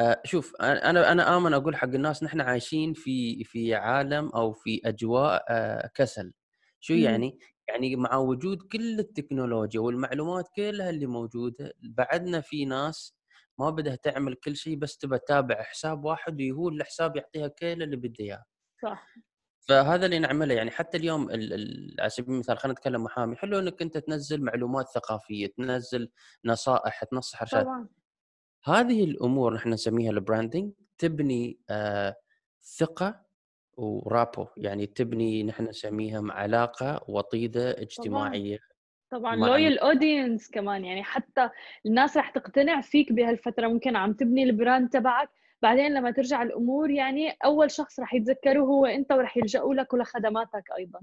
آه، 0.00 0.20
شوف 0.24 0.56
أنا 0.60 1.12
أنا 1.12 1.36
آمن 1.36 1.54
أقول 1.54 1.76
حق 1.76 1.88
الناس 1.88 2.22
نحن 2.22 2.40
عايشين 2.40 2.94
في 2.94 3.44
في 3.44 3.74
عالم 3.74 4.28
أو 4.28 4.52
في 4.52 4.80
أجواء 4.84 5.44
آه، 5.48 5.90
كسل 5.94 6.32
شو. 6.80 6.94
يعني؟ 6.94 7.38
يعني 7.68 7.96
مع 7.96 8.16
وجود 8.16 8.62
كل 8.62 8.98
التكنولوجيا 8.98 9.80
والمعلومات 9.80 10.48
كلها 10.56 10.90
اللي 10.90 11.06
موجودة 11.06 11.74
بعدنا 11.80 12.40
في 12.40 12.64
ناس 12.64 13.17
ما 13.58 13.70
بدها 13.70 13.94
تعمل 13.96 14.34
كل 14.34 14.56
شيء 14.56 14.76
بس 14.76 14.98
تبى 14.98 15.18
تتابع 15.18 15.62
حساب 15.62 16.04
واحد 16.04 16.40
ويهول 16.40 16.76
الحساب 16.80 17.16
يعطيها 17.16 17.48
كل 17.48 17.82
اللي 17.82 17.96
بدها 17.96 18.26
إياه. 18.26 18.44
صح. 18.82 19.14
فهذا 19.60 20.06
اللي 20.06 20.18
نعمله. 20.18 20.54
يعني 20.54 20.70
حتى 20.70 20.96
اليوم 20.96 21.30
على 22.00 22.08
سبيل 22.10 22.34
المثال 22.34 22.58
خلينا 22.58 22.72
نتكلم 22.78 23.04
محامي. 23.04 23.36
حلو 23.36 23.58
إنك 23.58 23.82
أنت 23.82 23.98
تنزل 23.98 24.42
معلومات 24.42 24.88
ثقافية 24.88 25.46
تنزل 25.46 26.10
نصائح 26.44 27.04
تنصح 27.04 27.42
أرشاد. 27.42 27.66
هذه 28.64 29.04
الأمور 29.04 29.54
نحن 29.54 29.68
نسميها 29.68 30.10
ال 30.10 30.17
branding 30.17 30.72
تبني 30.98 31.60
آه 31.70 32.16
ثقة 32.78 33.26
و 33.76 33.84
rapport. 33.84 34.46
يعني 34.56 34.86
تبني 34.86 35.42
نحن 35.42 35.64
نسميها 35.68 36.22
علاقة 36.32 37.00
وطيدة 37.08 37.70
اجتماعية. 37.70 38.58
طبعا 39.10 39.36
loyal 39.36 39.78
audience 39.78 40.50
كمان 40.50 40.84
يعني 40.84 41.02
حتى 41.04 41.50
الناس 41.86 42.16
رح 42.16 42.30
تقتنع 42.30 42.80
فيك 42.80 43.12
بهالفترة 43.12 43.68
ممكن 43.68 43.96
عم 43.96 44.12
تبني 44.12 44.42
ال 44.42 44.50
brand 44.50 44.88
تبعك 44.88 45.30
بعدين 45.62 45.94
لما 45.94 46.10
ترجع 46.10 46.42
الأمور 46.42 46.90
يعني 46.90 47.30
أول 47.44 47.70
شخص 47.70 48.00
رح 48.00 48.14
يتذكره 48.14 48.60
هو 48.60 48.86
أنت 48.86 49.12
ورح 49.12 49.36
يلجأوا 49.36 49.74
لك 49.74 49.92
ولخدماتك 49.92 50.64
أيضا. 50.78 51.00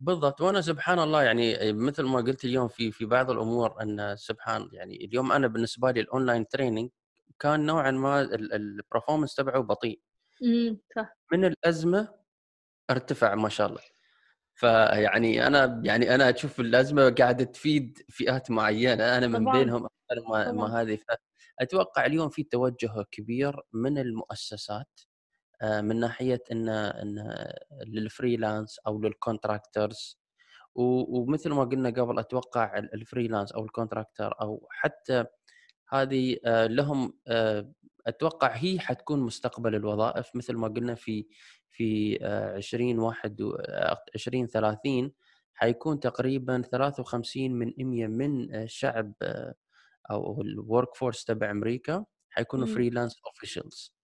بالضبط 0.00 0.40
وأنا 0.40 0.60
سبحان 0.60 0.98
الله 0.98 1.22
يعني 1.22 1.72
مثل 1.72 2.02
ما 2.02 2.18
قلت 2.18 2.44
اليوم 2.44 2.68
في 2.68 2.92
في 2.92 3.04
بعض 3.04 3.30
الأمور 3.30 3.82
أن 3.82 4.16
سبحان 4.16 4.68
يعني 4.72 5.04
اليوم 5.04 5.32
أنا 5.32 5.46
بالنسبة 5.46 5.90
لي 5.90 6.00
ال 6.00 6.07
online 6.07 6.48
training 6.48 6.90
كان 7.40 7.66
نوعا 7.66 7.90
ما 7.90 8.20
ال 8.20 8.29
performance 8.29 9.34
تبعه 9.34 9.60
بطيء. 9.62 10.00
امم 10.42 10.80
صح. 10.96 11.16
من 11.32 11.44
الأزمة 11.44 12.08
ارتفع 12.90 13.34
ما 13.34 13.48
شاء 13.48 13.66
الله. 13.68 13.80
فيعني 14.56 15.46
أنا 15.46 15.80
يعني 15.84 16.14
أنا 16.14 16.30
أشوف 16.30 16.60
الأزمة 16.60 17.10
قاعدة 17.10 17.44
تفيد 17.44 17.98
فئات 18.08 18.50
معينة 18.50 19.16
أنا 19.18 19.26
من 19.26 19.44
طبعاً. 19.44 19.58
بينهم 19.58 19.88
ما, 20.30 20.52
ما 20.52 20.80
هذه. 20.80 20.98
فأتوقع 21.60 22.06
اليوم 22.06 22.28
في 22.28 22.42
توجه 22.42 23.04
كبير 23.10 23.60
من 23.72 23.98
المؤسسات 23.98 25.00
آه، 25.62 25.80
من 25.80 26.00
ناحية 26.00 26.42
إن 26.52 26.68
إن 26.68 27.44
لل 27.86 28.03
freelance 28.03 28.78
أو 28.86 29.00
لل 29.00 29.18
contractors 29.18 30.18
ومثل 30.74 31.50
ما 31.50 31.64
قلنا 31.64 31.88
قبل 31.90 32.18
أتوقع 32.18 32.78
ال 32.78 32.85
freelance 32.85 33.52
أو 33.52 33.64
ال 33.64 33.71
contractor 33.71 34.40
أو 34.40 34.68
حتى 34.70 35.24
هذه 35.88 36.36
آه، 36.46 36.66
لهم 36.66 37.18
آه، 37.28 37.72
أتوقع 38.06 38.48
هي 38.56 38.78
حتكون 38.80 39.20
مستقبل 39.20 39.74
الوظائف. 39.74 40.30
مثل 40.36 40.54
ما 40.56 40.68
قلنا 40.68 40.94
في 40.94 41.26
في 41.70 42.18
20 42.56 42.98
واحد 42.98 43.42
20 44.14 44.46
30 44.46 45.12
حيكون 45.54 46.00
تقريبا 46.00 46.62
53 46.62 47.50
من 47.52 47.72
100 47.78 48.06
من 48.06 48.54
الشعب 48.54 49.12
أو 50.10 50.42
ال 50.42 50.52
work 50.52 50.94
force 50.94 51.24
تبع 51.24 51.50
أمريكا 51.50 52.04
حيكونوا 52.30 52.66
freelance 52.74 53.20
officials 53.26 53.95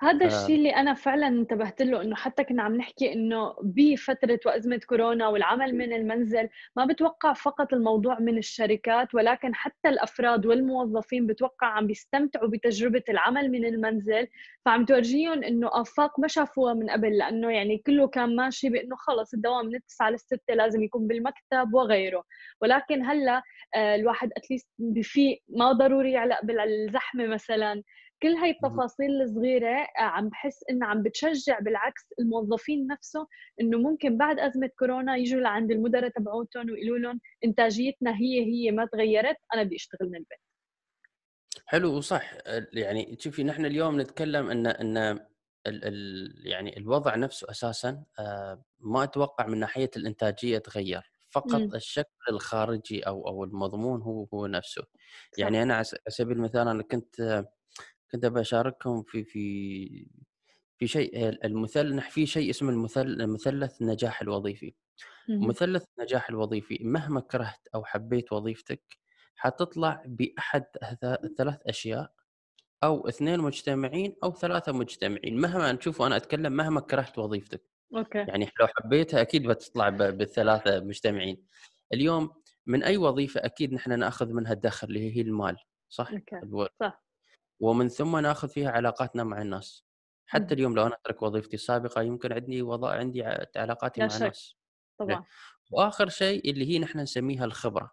هذا 0.00 0.26
الشيء 0.26 0.56
اللي 0.56 0.70
أنا 0.70 0.94
فعلا 0.94 1.28
انتبهت 1.28 1.82
له 1.82 2.02
إنه 2.02 2.16
حتى 2.16 2.44
كنا 2.44 2.62
عم 2.62 2.76
نحكي 2.76 3.12
إنه 3.12 3.54
بفترة 3.62 4.40
وأزمة 4.46 4.80
كورونا 4.86 5.28
والعمل 5.28 5.74
من 5.74 5.92
المنزل 5.92 6.48
ما 6.76 6.84
بتوقع 6.84 7.32
فقط 7.32 7.72
الموضوع 7.72 8.18
من 8.18 8.38
الشركات 8.38 9.14
ولكن 9.14 9.54
حتى 9.54 9.88
الأفراد 9.88 10.46
والموظفين 10.46 11.26
بتوقع 11.26 11.66
عم 11.66 11.86
بيستمتعوا 11.86 12.48
بتجربة 12.48 13.02
العمل 13.08 13.50
من 13.50 13.64
المنزل. 13.64 14.28
فعم 14.64 14.84
تورجيهم 14.84 15.44
إنه 15.44 15.70
آفاق 15.72 16.20
ما 16.20 16.28
شافوها 16.28 16.74
من 16.74 16.90
قبل 16.90 17.18
لأنه 17.18 17.50
يعني 17.50 17.78
كله 17.78 18.08
كان 18.08 18.36
ماشي 18.36 18.68
بإنه 18.68 18.96
خلص 18.96 19.34
الدوام 19.34 19.66
من 19.66 19.78
9 19.88 20.10
ل 20.10 20.18
6 20.18 20.54
لازم 20.54 20.82
يكون 20.82 21.06
بالمكتب 21.06 21.74
وغيره. 21.74 22.24
ولكن 22.60 23.04
هلأ 23.04 23.42
آه، 23.74 23.94
الواحد 23.94 24.30
اتليست 24.36 24.68
بفيق 24.78 25.42
ما 25.48 25.72
ضروري 25.72 26.12
يعلق 26.12 26.44
بالزحمة 26.44 27.26
مثلا. 27.26 27.82
كل 28.22 28.28
هاي 28.28 28.50
التفاصيل 28.50 29.22
الصغيرة 29.22 29.76
آه، 29.98 30.02
عم 30.02 30.28
بحس 30.28 30.64
إنها 30.70 30.88
عم 30.88 31.02
بتشجع 31.02 31.58
بالعكس 31.58 32.02
الموظفين 32.20 32.86
نفسه 32.86 33.26
إنه 33.60 33.78
ممكن 33.78 34.18
بعد 34.18 34.38
أزمة 34.38 34.70
كورونا 34.78 35.16
يجوا 35.16 35.40
لعند 35.40 35.70
المدراء 35.70 36.10
تبعوتهم 36.10 36.70
ويقولوا 36.70 36.98
لهم 36.98 37.20
إنتاجيتنا 37.44 38.10
هي 38.10 38.44
هي 38.44 38.70
ما 38.70 38.86
تغيرت 38.92 39.36
أنا 39.54 39.62
بدي 39.62 39.76
أشتغل 39.76 40.08
من 40.08 40.16
البيت. 40.16 40.38
حلو 41.66 41.96
وصح 41.96 42.32
يعني 42.72 43.16
شوفي 43.20 43.44
نحن 43.44 43.66
اليوم 43.66 44.00
نتكلم 44.00 44.50
إن 44.50 44.66
إن 44.66 44.96
ال 45.66 45.84
ال 45.84 46.32
يعني 46.46 46.76
الوضع 46.76 47.16
نفسه 47.16 47.50
أساسا 47.50 48.04
آه، 48.18 48.62
ما 48.80 49.04
أتوقع 49.04 49.46
من 49.46 49.58
ناحية 49.58 49.90
الإنتاجية 49.96 50.58
تغير 50.58 51.10
فقط 51.30 51.60
م. 51.60 51.74
الشكل 51.74 52.08
الخارجي 52.30 53.02
أو 53.02 53.28
أو 53.28 53.44
المضمون 53.44 54.02
هو 54.02 54.28
هو 54.34 54.46
نفسه 54.46 54.82
يعني 54.82 54.92
صح. 55.32 55.38
يعني 55.38 55.62
أنا 55.62 55.74
على 55.74 55.84
سبيل 56.08 56.36
المثال 56.36 56.68
أنا 56.68 56.82
كنت 56.82 57.44
كنت 58.12 58.26
بشارككم 58.26 59.02
في 59.02 59.24
في 59.24 60.06
في 60.78 60.86
شيء 60.86 61.28
المثل 61.46 62.00
في 62.00 62.26
شيء 62.26 62.50
اسمه 62.50 62.70
المثل 62.70 63.26
مثلث 63.26 63.82
النجاح 63.82 64.22
الوظيفي. 64.22 64.74
مثلث 65.28 65.84
النجاح 65.98 66.28
الوظيفي 66.30 66.78
مهما 66.82 67.20
كرهت 67.20 67.68
أو 67.74 67.84
حبيت 67.84 68.32
وظيفتك 68.32 68.82
حتطلع 69.36 70.02
بأحد 70.06 70.64
ثلاث 71.38 71.58
أشياء 71.66 72.12
أو 72.84 73.08
اثنين 73.08 73.40
مجتمعين 73.40 74.16
أو 74.24 74.32
ثلاثة 74.32 74.72
مجتمعين. 74.72 75.40
مهما 75.40 75.72
نشوفوا 75.72 76.06
أنا 76.06 76.16
أتكلم 76.16 76.52
مهما 76.52 76.80
كرهت 76.80 77.18
وظيفتك. 77.18 77.62
أوكي. 77.96 78.18
يعني 78.18 78.48
لو 78.60 78.66
حبيتها 78.66 79.20
أكيد 79.20 79.48
بتطلع 79.48 79.88
بالثلاثه 79.88 80.80
مجتمعين. 80.80 81.46
اليوم 81.94 82.30
من 82.66 82.82
أي 82.82 82.96
وظيفة 82.96 83.40
أكيد 83.44 83.72
نحن 83.74 83.98
نأخذ 83.98 84.32
منها 84.32 84.52
الدخل 84.52 84.88
اللي 84.88 85.16
هي 85.16 85.20
المال 85.20 85.56
صح؟ 85.88 86.10
أوكي. 86.12 86.40
صح. 86.80 87.07
ومن 87.60 87.88
ثم 87.88 88.16
ناخذ 88.16 88.48
فيها 88.48 88.70
علاقاتنا 88.70 89.24
مع 89.24 89.42
الناس. 89.42 89.84
حتى 90.26 90.44
إمم. 90.44 90.52
اليوم 90.52 90.74
لو 90.76 90.86
أنا 90.86 90.94
أترك 90.94 91.22
وظيفتي 91.22 91.54
السابقة 91.56 92.02
يمكن 92.02 92.32
عندي 92.32 92.62
وضع 92.62 92.90
عندي 92.90 93.22
علاقاتي 93.56 94.00
مع 94.00 94.06
الناس. 94.16 94.56
طبعا. 94.98 95.24
وآخر 95.70 96.08
شيء 96.08 96.50
اللي 96.50 96.68
هي 96.70 96.78
نحن 96.78 96.98
نسميها 97.00 97.44
الخبرة. 97.44 97.92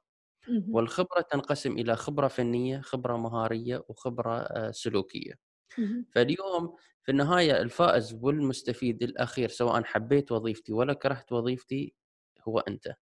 والخبرة 0.75 1.21
تنقسم 1.21 1.71
إلى 1.73 1.95
خبرة 1.95 2.27
فنية 2.27 2.81
خبرة 2.81 3.17
مهارية 3.17 3.83
وخبرة 3.89 4.37
آه، 4.39 4.71
سلوكية. 4.71 5.33
فاليوم 6.11 6.75
في 7.03 7.11
النهاية 7.11 7.61
الفائز 7.61 8.13
والمستفيد 8.21 9.03
الأخير 9.03 9.49
سواء 9.49 9.83
حبيت 9.83 10.31
وظيفتي 10.31 10.73
ولا 10.73 10.93
كرهت 10.93 11.31
وظيفتي 11.31 11.95
هو 12.47 12.59
أنت. 12.59 12.95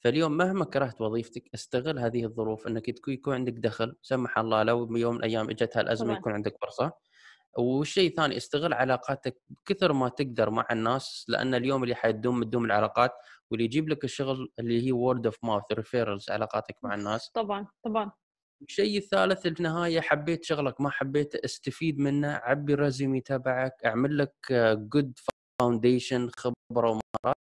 فاليوم 0.00 0.36
مهما 0.36 0.64
كرهت 0.64 1.00
وظيفتك 1.00 1.50
استغل 1.54 1.98
هذه 1.98 2.24
الظروف 2.24 2.66
إنك 2.66 3.08
يكون 3.08 3.34
عندك 3.34 3.52
دخل 3.52 3.96
سمح 4.02 4.38
الله 4.38 4.62
لو 4.62 4.96
يوم 4.96 5.14
من 5.14 5.18
الأيام 5.20 5.50
إجت 5.50 5.76
هالأزمة 5.76 6.08
طبعا. 6.08 6.18
يكون 6.18 6.32
عندك 6.32 6.56
فرصة. 6.62 6.92
والشيء 7.58 8.10
الثاني 8.10 8.36
استغل 8.36 8.72
علاقاتك 8.72 9.36
بكثر 9.48 9.92
ما 9.92 10.08
تقدر 10.08 10.50
مع 10.50 10.66
الناس 10.70 11.24
لأن 11.28 11.54
اليوم 11.54 11.82
اللي 11.82 11.94
حيدوم 11.94 12.42
تدوم 12.44 12.64
العلاقات 12.64 13.12
واللي 13.50 13.64
يجيب 13.64 13.88
لك 13.88 14.04
الشغل 14.04 14.52
اللي 14.58 14.86
هي 14.86 14.92
word 14.92 15.26
of 15.26 15.36
mouth 15.44 15.62
referrals 15.72 16.30
علاقاتك 16.30 16.76
مع 16.82 16.94
الناس. 16.94 17.30
طبعا 17.34 17.66
طبعا. 17.84 18.10
الشيء 18.62 18.98
الثالث 18.98 19.40
في 19.42 19.48
النهاية 19.48 20.00
حبيت 20.00 20.44
شغلك 20.44 20.80
ما 20.80 20.90
حبيت 20.90 21.34
استفيد 21.34 21.98
منه 21.98 22.28
عبي 22.28 22.74
ال 22.74 22.81
resume 22.81 23.20
تبعك 23.20 23.72
أعمل 23.84 24.18
لك 24.18 24.34
good 24.92 25.18
foundation 25.60 26.28
خبرة 26.36 26.54
ومهارات. 26.90 27.36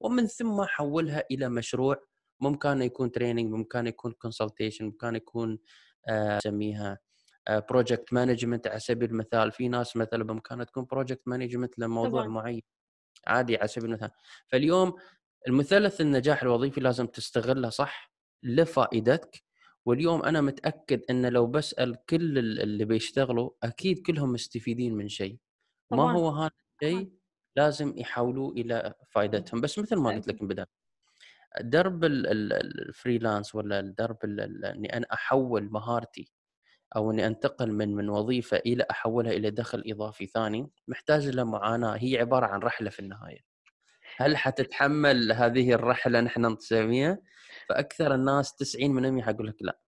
ومن 0.00 0.26
ثم 0.26 0.62
حولها 0.62 1.24
إلى 1.30 1.48
مشروع. 1.48 2.02
ممكن 2.40 2.82
يكون 2.82 3.12
training 3.12 3.52
ممكن 3.52 3.86
يكون 3.86 4.12
consultation 4.12 4.84
ممكن 4.84 5.14
يكون 5.14 5.58
نسميها 6.10 6.98
project 7.50 8.12
management 8.12 8.66
على 8.66 8.80
سبيل 8.80 9.10
المثال. 9.10 9.52
في 9.52 9.68
ناس 9.68 9.96
مثلا 9.96 10.24
بامكانها 10.24 10.64
تكون 10.64 10.84
project 10.84 11.22
management 11.28 11.78
لموضوع 11.78 12.20
طبعا. 12.20 12.32
معين 12.32 12.62
عادي 13.26 13.56
على 13.56 13.68
سبيل 13.68 13.90
المثال. 13.90 14.10
فاليوم 14.48 14.94
المثلث 15.48 16.00
النجاح 16.00 16.42
الوظيفي 16.42 16.80
لازم 16.80 17.06
تستغله 17.06 17.68
صح 17.68 18.12
لفائدتك. 18.42 19.42
واليوم 19.84 20.22
أنا 20.22 20.40
متأكد 20.40 21.02
إن 21.10 21.26
لو 21.26 21.46
بسأل 21.46 22.04
كل 22.08 22.38
اللي 22.38 22.84
بيشتغلوا 22.84 23.50
أكيد 23.62 24.06
كلهم 24.06 24.32
مستفيدين 24.32 24.94
من 24.94 25.08
شيء. 25.08 25.38
ما 25.90 26.12
هو 26.12 26.28
هذا 26.28 26.50
الشيء؟ 26.82 27.10
لازم 27.56 27.94
يحولوه 27.96 28.52
إلى 28.52 28.94
فائدتهم. 29.10 29.60
بس 29.60 29.78
مثل 29.78 29.96
ما 29.96 30.10
قلت 30.10 30.28
لك 30.28 30.34
من 30.34 30.42
البدايه 30.42 30.66
درب 31.60 32.04
الفريلانس 32.04 33.54
ولا 33.54 33.80
درب 33.98 34.16
إني 34.24 34.96
أنا 34.96 35.06
أحول 35.12 35.70
مهارتي 35.70 36.32
أو 36.96 37.10
إني 37.10 37.26
أنتقل 37.26 37.72
من 37.72 37.94
من 37.94 38.08
وظيفة 38.08 38.56
إلى 38.56 38.86
أحولها 38.90 39.32
إلى 39.32 39.50
دخل 39.50 39.82
إضافي 39.86 40.26
ثاني 40.26 40.70
محتاج 40.88 41.28
له 41.28 41.44
معاناة. 41.44 41.96
هي 41.96 42.18
عبارة 42.18 42.46
عن 42.46 42.60
رحلة 42.60 42.90
في 42.90 43.00
النهاية. 43.00 43.38
هل 44.16 44.36
حتتحمل 44.36 45.32
هذه 45.32 45.72
الرحلة 45.72 46.20
نحن 46.20 46.46
نسميها 46.46 47.18
فأكثر 47.68 48.14
الناس 48.14 48.54
90 48.56 48.90
من 48.90 49.22
حيقول 49.22 49.46
لك 49.46 49.56
لا. 49.60 49.78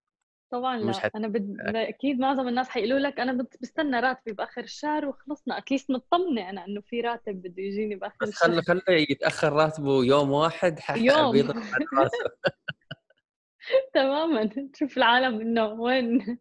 طبعا 0.51 0.77
لا. 0.79 0.87
مش 0.87 0.99
حت... 0.99 1.17
أنا 1.17 1.29
بد... 1.29 1.57
أكيد 1.77 2.19
معظم 2.19 2.49
الناس 2.49 2.69
حيقولوا 2.69 2.99
لك 2.99 3.21
أنا 3.21 3.47
بستنى 3.61 4.01
راتبي 4.01 4.33
بآخر 4.33 4.61
الشهر 4.61 5.07
وخلصنا. 5.07 5.59
اتليست 5.59 5.91
مطمنة 5.91 6.51
أنا 6.51 6.65
إنه 6.65 6.81
في 6.81 7.01
راتب 7.01 7.33
بده 7.43 7.63
يجيني 7.63 7.95
بآخر 7.95 8.17
بس 8.23 8.35
خلي 8.35 8.63
خلي 8.63 8.83
يتأخر 8.89 9.53
راتبه 9.53 10.05
يوم 10.05 10.31
واحد 10.31 10.79
يوم. 10.97 11.37
تماما. 13.95 14.51
تشوف 14.73 14.97
العالم 14.97 15.41
إنه 15.41 15.67
وين. 15.67 16.39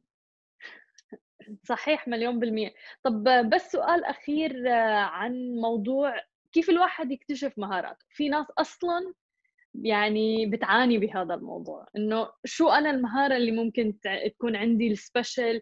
صحيح 1.63 2.07
مليون 2.07 2.39
بالمية. 2.39 2.73
طب 3.03 3.23
بس 3.49 3.71
سؤال 3.71 4.05
أخير 4.05 4.67
عن 4.97 5.33
موضوع 5.61 6.21
كيف 6.51 6.69
الواحد 6.69 7.11
يكتشف 7.11 7.53
مهاراته. 7.57 8.05
في 8.09 8.29
ناس 8.29 8.45
أصلا 8.57 9.13
يعني 9.81 10.45
بتعاني 10.45 10.97
بهذا 10.97 11.33
الموضوع. 11.33 11.85
إنه 11.97 12.29
شو 12.45 12.69
أنا 12.69 12.89
المهارة 12.89 13.37
اللي 13.37 13.51
ممكن 13.51 13.97
تكون 14.25 14.55
عندي 14.55 14.91
السبيشل 14.91 15.61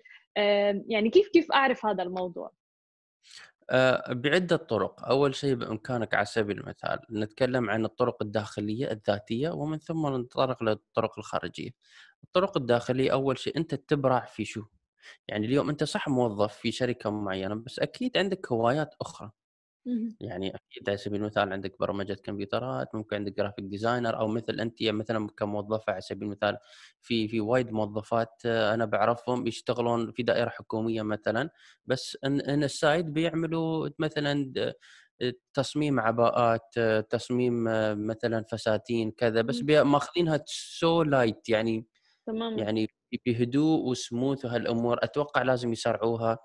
يعني 0.88 1.10
كيف 1.10 1.28
كيف 1.28 1.52
أعرف 1.52 1.86
هذا 1.86 2.04
الموضوع؟ 2.04 2.52
آه، 3.70 4.14
بعدة 4.14 4.56
طرق. 4.58 5.06
أول 5.06 5.36
شيء 5.36 5.56
بإمكانك 5.56 6.14
على 6.14 6.26
سبيل 6.26 6.60
المثال 6.60 7.00
نتكلم 7.12 7.70
عن 7.70 7.86
الطرق 7.86 8.18
الداخلية 8.22 8.92
الذاتية 8.92 9.50
ومن 9.50 9.78
ثم 9.80 10.08
ننطلق 10.08 10.64
للطرق 10.64 11.20
الخارجية. 11.20 11.70
الطرق 12.24 12.58
الداخلية 12.58 13.12
أول 13.14 13.38
شيء 13.40 13.58
أنت 13.58 13.76
تبرع 13.76 14.26
في 14.26 14.46
شو؟ 14.46 14.64
يعني 15.28 15.46
اليوم 15.48 15.70
أنت 15.70 15.84
صح 15.84 16.08
موظف 16.08 16.54
في 16.54 16.72
شركة 16.72 17.10
معينة 17.10 17.56
بس 17.56 17.80
أكيد 17.80 18.18
عندك 18.18 18.52
هوايات 18.52 18.96
أخرى. 19.02 19.32
يعني 20.20 20.48
أكيد 20.56 20.90
على 20.90 20.98
سبيل 20.98 21.22
المثال 21.22 21.54
عندك 21.54 21.80
برمجة 21.80 22.14
كمبيوترات 22.14 22.96
ممكن 22.96 23.16
عندك 23.16 23.38
graphic 23.38 23.66
designer 23.66 24.20
أو 24.20 24.28
مثل 24.28 24.60
أنت 24.60 24.84
مثلا 24.84 25.28
كموظفة 25.38 25.92
على 25.94 26.02
سبيل 26.02 26.24
المثال 26.24 26.58
في 27.02 27.28
في 27.28 27.42
وايد 27.42 27.72
موظفات 27.72 28.46
أنا 28.46 28.86
بعرفهم 28.86 29.48
يشتغلون 29.48 30.12
في 30.12 30.24
دائرة 30.24 30.50
حكومية 30.50 31.02
مثلا 31.02 31.50
بس 31.86 32.18
إن, 32.26 32.42
إن 32.42 32.64
ال 32.64 32.74
side 32.74 33.14
بيعملوا 33.14 33.90
مثلا 34.00 34.54
تصميم 35.54 36.00
عباءات 36.00 36.76
تصميم 37.10 37.64
مثلا 38.08 38.46
فساتين 38.52 39.12
كذا 39.12 39.42
بس 39.42 39.64
ماخذينها 39.64 40.44
so 40.48 41.04
light 41.04 41.50
يعني 41.50 41.88
تمام 42.28 42.60
يعني 42.60 42.88
بهدوء 43.26 43.90
وسموث 43.90 44.46
وهالأمور. 44.46 44.98
أتوقع 45.04 45.42
لازم 45.42 45.72
يسرعوها. 45.74 46.32
آه، 46.32 46.38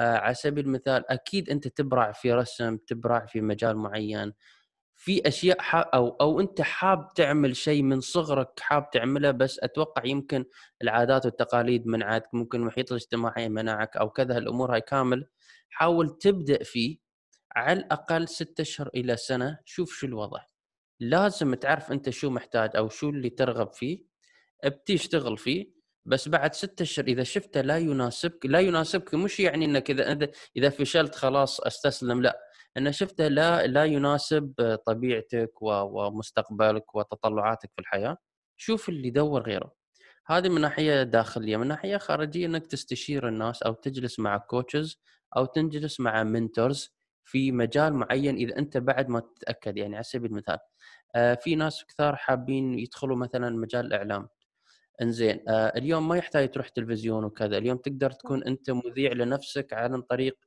على 0.00 0.34
سبيل 0.34 0.64
المثال 0.64 1.10
أكيد 1.10 1.50
أنت 1.50 1.68
تبرع 1.68 2.12
في 2.12 2.32
رسم 2.32 2.76
تبرع 2.76 3.26
في 3.26 3.40
مجال 3.40 3.76
معين. 3.76 4.32
في 4.96 5.28
أشياء 5.28 5.58
أو 5.94 6.08
أو 6.20 6.40
أنت 6.40 6.60
حاب 6.62 7.08
تعمل 7.14 7.56
شيء 7.56 7.82
من 7.82 8.00
صغرك 8.00 8.60
حاب 8.60 8.90
تعمله 8.90 9.30
بس 9.30 9.60
أتوقع 9.60 10.06
يمكن 10.06 10.44
العادات 10.82 11.24
والتقاليد 11.26 11.86
منعتك 11.86 12.34
ممكن 12.34 12.60
المحيط 12.60 12.92
الاجتماعي 12.92 13.48
منعك 13.48 13.96
أو 13.96 14.10
كذا 14.10 14.38
الأمور 14.38 14.74
هاي 14.74 14.80
كامل. 14.80 15.26
حاول 15.70 16.18
تبدأ 16.18 16.62
فيه 16.64 16.98
على 17.56 17.80
الأقل 17.80 18.28
ستة 18.28 18.62
أشهر 18.62 18.90
إلى 18.94 19.16
سنة. 19.16 19.58
شوف 19.64 19.92
شو 19.92 20.06
الوضع. 20.06 20.40
لازم 21.00 21.54
تعرف 21.54 21.92
أنت 21.92 22.10
شو 22.10 22.30
محتاج 22.30 22.76
أو 22.76 22.88
شو 22.88 23.10
اللي 23.10 23.30
ترغب 23.30 23.72
فيه. 23.72 24.04
بتشتغل 24.64 25.38
فيه. 25.38 25.79
بس 26.06 26.28
بعد 26.28 26.54
ستة 26.54 26.82
أشهر 26.82 27.06
إذا 27.06 27.22
شفته 27.22 27.60
لا 27.60 27.78
يناسبك 27.78 28.46
لا 28.46 28.60
يناسبك 28.60 29.14
مش 29.14 29.40
يعني 29.40 29.64
إنك 29.64 29.90
إذا 29.90 30.28
إذا 30.56 30.70
فشلت 30.70 31.14
خلاص 31.14 31.60
أستسلم 31.60 32.22
لا. 32.22 32.40
إن 32.76 32.92
شفته 32.92 33.28
لا 33.28 33.66
لا 33.66 33.84
يناسب 33.84 34.78
طبيعتك 34.86 35.52
ومستقبلك 35.62 36.94
وتطلعاتك 36.94 37.70
في 37.74 37.80
الحياة. 37.80 38.16
شوف 38.56 38.88
اللي 38.88 39.10
دور 39.10 39.42
غيره. 39.42 39.72
هذه 40.26 40.48
من 40.48 40.60
ناحية 40.60 41.02
داخلية. 41.02 41.56
من 41.56 41.66
ناحية 41.68 41.96
خارجية 41.96 42.46
إنك 42.46 42.66
تستشير 42.66 43.28
الناس 43.28 43.62
أو 43.62 43.72
تجلس 43.74 44.18
مع 44.18 44.36
coaches 44.38 44.98
أو 45.36 45.44
تجلس 45.44 46.00
مع 46.00 46.22
mentors 46.24 46.94
في 47.24 47.52
مجال 47.52 47.94
معين 47.94 48.36
إذا 48.36 48.58
أنت 48.58 48.76
بعد 48.76 49.08
ما 49.08 49.20
تتأكد. 49.20 49.76
يعني 49.76 49.94
على 49.94 50.04
سبيل 50.04 50.30
المثال 50.30 50.58
آه، 51.14 51.34
في 51.34 51.54
ناس 51.54 51.84
كثار 51.84 52.16
حابين 52.16 52.78
يدخلوا 52.78 53.16
مثلا 53.16 53.50
مجال 53.50 53.86
الإعلام. 53.86 54.28
إنزين. 55.02 55.40
آه 55.48 55.72
اليوم 55.76 56.08
ما 56.08 56.16
يحتاج 56.16 56.50
تروح 56.50 56.68
تلفزيون 56.68 57.24
وكذا. 57.24 57.58
اليوم 57.58 57.78
تقدر 57.78 58.10
تكون 58.10 58.44
أنت 58.44 58.70
مذيع 58.70 59.12
لنفسك 59.12 59.72
عن 59.72 60.02
طريق 60.02 60.38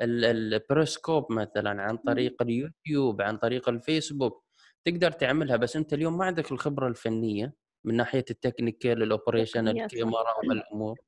البريسكوب 0.00 1.32
مثلا 1.32 1.82
عن 1.82 1.96
طريق 1.96 2.42
اليوتيوب 2.42 3.22
عن 3.22 3.36
طريق 3.36 3.68
الفيسبوك. 3.68 4.44
تقدر 4.86 5.10
تعملها 5.10 5.56
بس 5.56 5.76
أنت 5.76 5.92
اليوم 5.92 6.18
ما 6.18 6.24
عندك 6.24 6.52
الخبرة 6.52 6.88
الفنية 6.88 7.54
من 7.84 7.96
ناحية 7.96 8.24
ال 8.30 8.37
technical 8.37 9.02
ال 9.02 9.09
operation 9.09 9.68
الكاميرا 9.68 10.34
والامور 10.48 10.98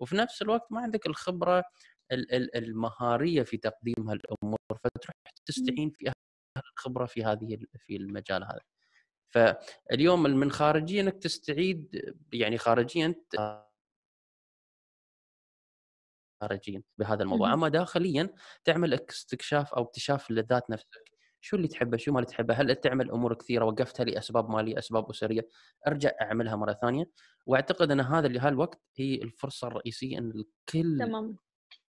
وفي 0.00 0.16
نفس 0.16 0.42
الوقت 0.42 0.72
ما 0.72 0.80
عندك 0.80 1.06
الخبرة 1.06 1.64
المهارية 2.56 3.42
في 3.42 3.56
تقديم 3.56 4.10
هالأمور 4.10 4.58
فتروح 4.70 5.14
تستعين 5.46 5.90
في 5.90 6.08
أهل 6.08 6.62
الخبرة 6.78 7.06
في 7.06 7.24
هذه 7.24 7.58
في 7.78 7.96
المجال 7.96 8.44
هذا. 8.44 8.60
فاليوم 9.30 10.22
من 10.22 10.50
خارجيا 10.52 11.02
إنك 11.02 11.14
تستعين 11.22 12.14
يعني 12.32 12.58
خارجيا 12.58 13.14
خارجيا 16.40 16.82
بهذا 16.98 17.22
الموضوع. 17.22 17.54
أما 17.54 17.68
داخليا 17.68 18.34
تعمل 18.64 18.94
استكشاف 18.94 19.74
أو 19.74 19.82
اكتشاف 19.82 20.30
لذات 20.30 20.70
نفسك. 20.70 21.12
شو 21.40 21.56
اللي 21.56 21.68
تحبه؟ 21.68 21.96
شو 21.96 22.12
ما 22.12 22.18
اللي 22.18 22.30
تحبه؟ 22.30 22.54
هل 22.54 22.74
تعمل 22.74 23.10
أمور 23.10 23.34
كثيرة؟ 23.34 23.64
وقفتها 23.64 24.04
لأسباب 24.04 24.50
ماليه 24.50 24.78
اسباب 24.78 25.10
أسرية؟ 25.10 25.48
أرجع 25.86 26.10
أعملها 26.22 26.56
مرة 26.56 26.72
ثانية. 26.72 27.10
وأعتقد 27.46 27.90
إن 27.90 28.00
هذا 28.00 28.26
اللي 28.26 28.38
هالوقت 28.38 28.80
هي 28.96 29.14
الفرصة 29.14 29.68
الرئيسية 29.68 30.18
إن 30.18 30.30
الكل 30.30 30.98
تمام. 30.98 31.36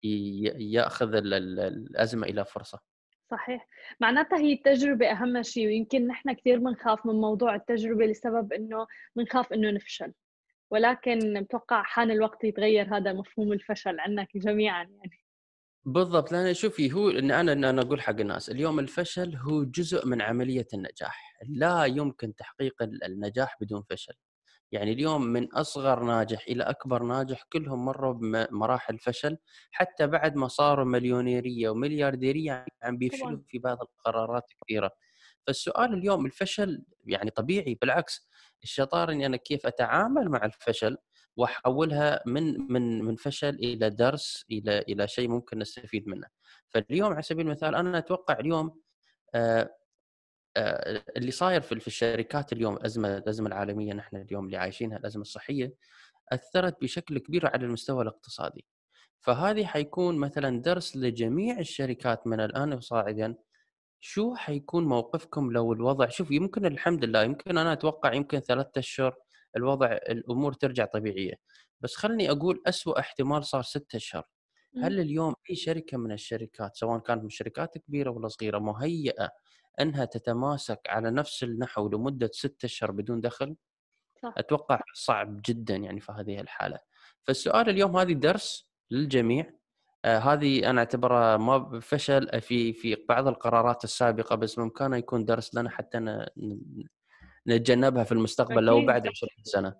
يأخذ 0.03 1.15
الأزمة 1.15 2.27
إلى 2.27 2.45
فرصة. 2.45 2.94
صحيح. 3.31 3.67
معناتها 3.99 4.37
هي 4.39 4.53
التجربة 4.53 5.11
أهم 5.11 5.43
شيء 5.43 5.67
ويمكن 5.67 6.07
نحن 6.07 6.33
كثير 6.33 6.59
بنخاف 6.59 7.05
من 7.05 7.15
موضوع 7.15 7.55
التجربة 7.55 8.05
لسبب 8.05 8.53
إنه 8.53 8.87
بنخاف 9.15 9.53
إنه 9.53 9.71
نفشل. 9.71 10.13
ولكن 10.71 11.41
بتوقع 11.43 11.83
حان 11.83 12.11
الوقت 12.11 12.43
يتغير 12.43 12.97
هذا 12.97 13.13
مفهوم 13.13 13.53
الفشل 13.53 13.99
عندنا 13.99 14.27
جميعا 14.35 14.83
يعني. 14.83 15.21
بالضبط. 15.85 16.31
لأن 16.31 16.53
شوفي 16.53 16.93
هو 16.93 17.09
إن 17.09 17.31
أنا 17.31 17.51
إن 17.51 17.63
أنا 17.63 17.81
أقول 17.81 18.01
حق 18.01 18.19
الناس 18.19 18.49
اليوم 18.49 18.79
الفشل 18.79 19.35
هو 19.35 19.63
جزء 19.63 20.07
من 20.07 20.21
عملية 20.21 20.67
النجاح. 20.73 21.39
لا 21.49 21.85
يمكن 21.85 22.35
تحقيق 22.35 22.83
النجاح 22.83 23.57
بدون 23.61 23.83
فشل. 23.89 24.13
يعني 24.71 24.91
اليوم 24.91 25.21
من 25.21 25.53
أصغر 25.53 26.03
ناجح 26.03 26.45
إلى 26.47 26.63
أكبر 26.63 27.03
ناجح 27.03 27.43
كلهم 27.53 27.85
مروا 27.85 28.13
بمراحل 28.13 28.99
فشل 28.99 29.37
حتى 29.71 30.07
بعد 30.07 30.35
ما 30.35 30.47
صاروا 30.47 30.85
مليونيرية 30.85 31.69
ومليارديرية 31.69 32.65
عم 32.83 32.97
بيفشلوا 32.97 33.39
في 33.47 33.59
بعض 33.59 33.77
القرارات 33.81 34.43
كثيره 34.61 34.91
فالسؤال 35.47 35.93
اليوم 35.93 36.25
الفشل 36.25 36.83
يعني 37.05 37.29
طبيعي 37.29 37.77
بالعكس 37.81 38.29
الشطاره 38.63 39.11
إني 39.11 39.25
أنا 39.25 39.37
كيف 39.37 39.65
أتعامل 39.65 40.29
مع 40.29 40.45
الفشل 40.45 40.97
وأحولها 41.37 42.21
من 42.25 42.71
من 42.71 43.01
من 43.03 43.15
فشل 43.15 43.49
إلى 43.49 43.89
درس 43.89 44.45
إلى 44.51 44.79
إلى 44.79 45.07
شيء 45.07 45.29
ممكن 45.29 45.59
نستفيد 45.59 46.07
منه. 46.07 46.27
فاليوم 46.69 47.13
على 47.13 47.21
سبيل 47.21 47.45
المثال 47.45 47.75
أنا 47.75 47.97
أتوقع 47.97 48.39
اليوم 48.39 48.79
آه 49.35 49.61
آه 49.61 49.69
اللي 50.57 51.31
صاير 51.31 51.61
في 51.61 51.87
الشركات 51.87 52.53
اليوم 52.53 52.77
أزمة 52.85 53.17
الأزمة 53.17 53.47
العالمية 53.47 53.93
نحن 53.93 54.15
اليوم 54.17 54.45
اللي 54.45 54.57
عايشينها 54.57 54.97
الأزمة 54.97 55.21
الصحية 55.21 55.73
أثرت 56.31 56.81
بشكل 56.81 57.17
كبير 57.17 57.47
على 57.47 57.65
المستوى 57.65 58.01
الاقتصادي. 58.03 58.65
فهذه 59.21 59.65
حيكون 59.65 60.17
مثلا 60.17 60.61
درس 60.61 60.95
لجميع 60.97 61.59
الشركات 61.59 62.27
من 62.27 62.39
الآن 62.39 62.73
وصاعدا 62.73 63.35
شو 63.99 64.35
حيكون 64.35 64.85
موقفكم 64.85 65.51
لو 65.51 65.73
الوضع 65.73 66.07
شوف 66.09 66.31
يمكن 66.31 66.65
الحمد 66.65 67.05
لله 67.05 67.23
يمكن 67.23 67.57
أنا 67.57 67.73
أتوقع 67.73 68.13
يمكن 68.13 68.39
ثلاثة 68.39 68.79
أشهر 68.79 69.15
الوضع 69.57 69.87
الأمور 69.91 70.53
ترجع 70.53 70.85
طبيعية. 70.85 71.33
بس 71.81 71.95
خلني 71.95 72.31
أقول 72.31 72.61
أسوأ 72.67 72.99
احتمال 72.99 73.45
صار 73.45 73.61
ستة 73.61 73.97
أشهر. 73.97 74.23
هل 74.83 74.99
اليوم 74.99 75.33
اي 75.49 75.55
شركة 75.55 75.97
من 75.97 76.11
الشركات 76.11 76.75
سواء 76.75 76.99
كانت 76.99 77.23
من 77.23 77.29
شركات 77.29 77.77
كبيرة 77.77 78.09
ولا 78.09 78.27
صغيرة 78.27 78.59
مهيئة 78.59 79.31
إنها 79.79 80.05
تتماسك 80.05 80.79
على 80.89 81.11
نفس 81.11 81.43
النحو 81.43 81.89
لمدة 81.89 82.29
ستة 82.33 82.65
أشهر 82.65 82.91
بدون 82.91 83.21
دخل؟ 83.21 83.55
صح. 84.23 84.33
أتوقع 84.37 84.81
صعب 84.93 85.41
جدا 85.45 85.75
يعني 85.75 85.99
في 85.99 86.11
هذه 86.11 86.39
الحالة. 86.41 86.79
فالسؤال 87.23 87.69
اليوم 87.69 87.97
هذه 87.97 88.13
درس 88.13 88.69
للجميع 88.91 89.53
آه 90.05 90.17
هذه 90.17 90.69
أنا 90.69 90.79
أعتبرها 90.79 91.37
ما 91.37 91.79
فشل 91.79 92.41
في 92.41 92.73
في 92.73 92.95
بعض 93.09 93.27
القرارات 93.27 93.83
السابقة 93.83 94.35
بس 94.35 94.55
بإمكانه 94.55 94.97
يكون 94.97 95.25
درس 95.25 95.55
لنا 95.55 95.69
حتى 95.69 96.25
نتجنبها 97.47 98.03
في 98.03 98.11
المستقبل 98.11 98.63
لو 98.63 98.85
بعد 98.85 99.07
20 99.07 99.29
سنة. 99.43 99.75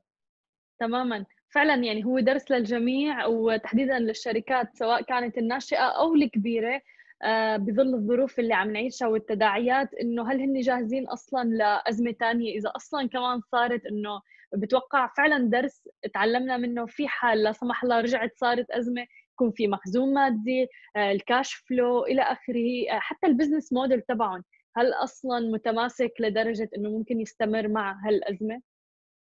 تماما 0.79 1.25
فعلا 1.49 1.83
يعني 1.83 2.05
هو 2.05 2.19
درس 2.19 2.51
للجميع 2.51 3.25
وتحديدا 3.25 3.99
للشركات 3.99 4.75
سواء 4.77 5.01
كانت 5.01 5.37
الناشئة 5.37 5.85
أو 5.85 6.15
الكبيرة 6.15 6.81
آه، 7.23 7.57
بظل 7.57 7.93
الظروف 7.95 8.39
اللي 8.39 8.53
عم 8.53 8.71
نعيشها 8.71 9.07
والتداعيات 9.07 9.93
إنه 9.93 10.31
هل 10.31 10.41
هن 10.41 10.59
جاهزين 10.59 11.07
أصلا 11.07 11.43
لأزمة 11.49 12.11
ثانية 12.11 12.57
إذا 12.57 12.71
أصلا 12.75 13.07
كمان 13.07 13.41
صارت 13.51 13.85
إنه 13.85 14.21
بتوقع 14.53 15.07
فعلا 15.17 15.49
درس 15.49 15.87
تعلمنا 16.13 16.57
منه 16.57 16.85
في 16.85 17.07
حال 17.07 17.43
لا 17.43 17.51
سمح 17.51 17.83
الله 17.83 18.01
رجعت 18.01 18.31
صارت 18.35 18.71
أزمة 18.71 19.05
يكون 19.33 19.51
في 19.51 19.67
مخزون 19.67 20.13
مادي 20.13 20.67
آه، 20.95 21.11
ال 21.11 21.20
cash 21.20 21.53
flow 21.53 22.05
إلى 22.05 22.21
آخره 22.21 22.91
آه، 22.91 22.99
حتى 22.99 23.27
ال 23.27 23.32
business 23.32 23.73
model 23.73 24.01
تبعهم. 24.01 24.43
هل 24.77 24.93
أصلا 24.93 25.39
متماسك 25.39 26.11
لدرجة 26.19 26.69
إنه 26.77 26.89
ممكن 26.89 27.21
يستمر 27.21 27.67
مع 27.67 27.99
هالأزمة؟ 28.05 28.61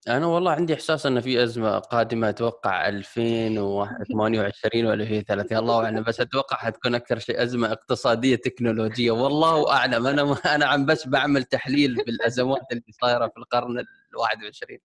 أنا 0.09 0.27
والله 0.27 0.51
عندي 0.51 0.75
إحساس 0.75 1.07
إن 1.07 1.21
في 1.21 1.43
أزمة 1.43 1.79
قادمة 1.79 2.29
أتوقع 2.29 2.89
2028 2.89 4.87
ولا 4.87 4.95
2030 4.95 5.59
الله 5.59 5.85
أعلم 5.85 6.03
بس 6.03 6.21
أتوقع 6.21 6.57
حتكون 6.57 6.95
أكثر 6.95 7.19
شيء 7.19 7.43
أزمة 7.43 7.73
اقتصادية 7.73 8.37
تكنولوجية. 8.37 9.11
والله 9.11 9.73
أعلم 9.73 10.07
أنا 10.07 10.37
أنا 10.55 10.67
عم 10.67 10.87
بس 10.87 11.07
بعمل 11.09 11.45
تحليل 11.45 11.95
بالأزمات 11.95 12.63
اللي 12.73 12.83
صايرة 13.01 13.29
في 13.29 13.37
القرن 13.37 13.79
ال 13.79 13.87
21 14.17 14.79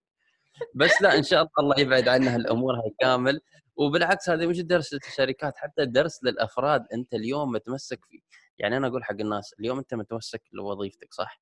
بس 0.76 1.02
لا 1.02 1.18
إن 1.18 1.24
شاء 1.24 1.42
الله 1.42 1.52
الله 1.60 1.80
يبعد 1.80 2.08
عنها 2.08 2.36
الأمور 2.36 2.76
هاي 2.76 2.96
كامل. 3.00 3.42
وبالعكس 3.76 4.30
هذا 4.30 4.46
مش 4.48 4.62
درس 4.62 4.94
للشركات 4.94 5.58
حتى 5.58 5.86
درس 5.86 6.24
للأفراد 6.24 6.86
أنت 6.94 7.14
اليوم 7.14 7.52
متمسك 7.52 8.00
فيه. 8.06 8.20
يعني 8.60 8.78
أنا 8.78 8.88
أقول 8.88 9.04
حق 9.04 9.16
الناس 9.20 9.56
اليوم 9.60 9.78
أنت 9.80 9.94
متمسك 9.94 10.42
لوظيفتك 10.54 11.14
صح؟ 11.14 11.42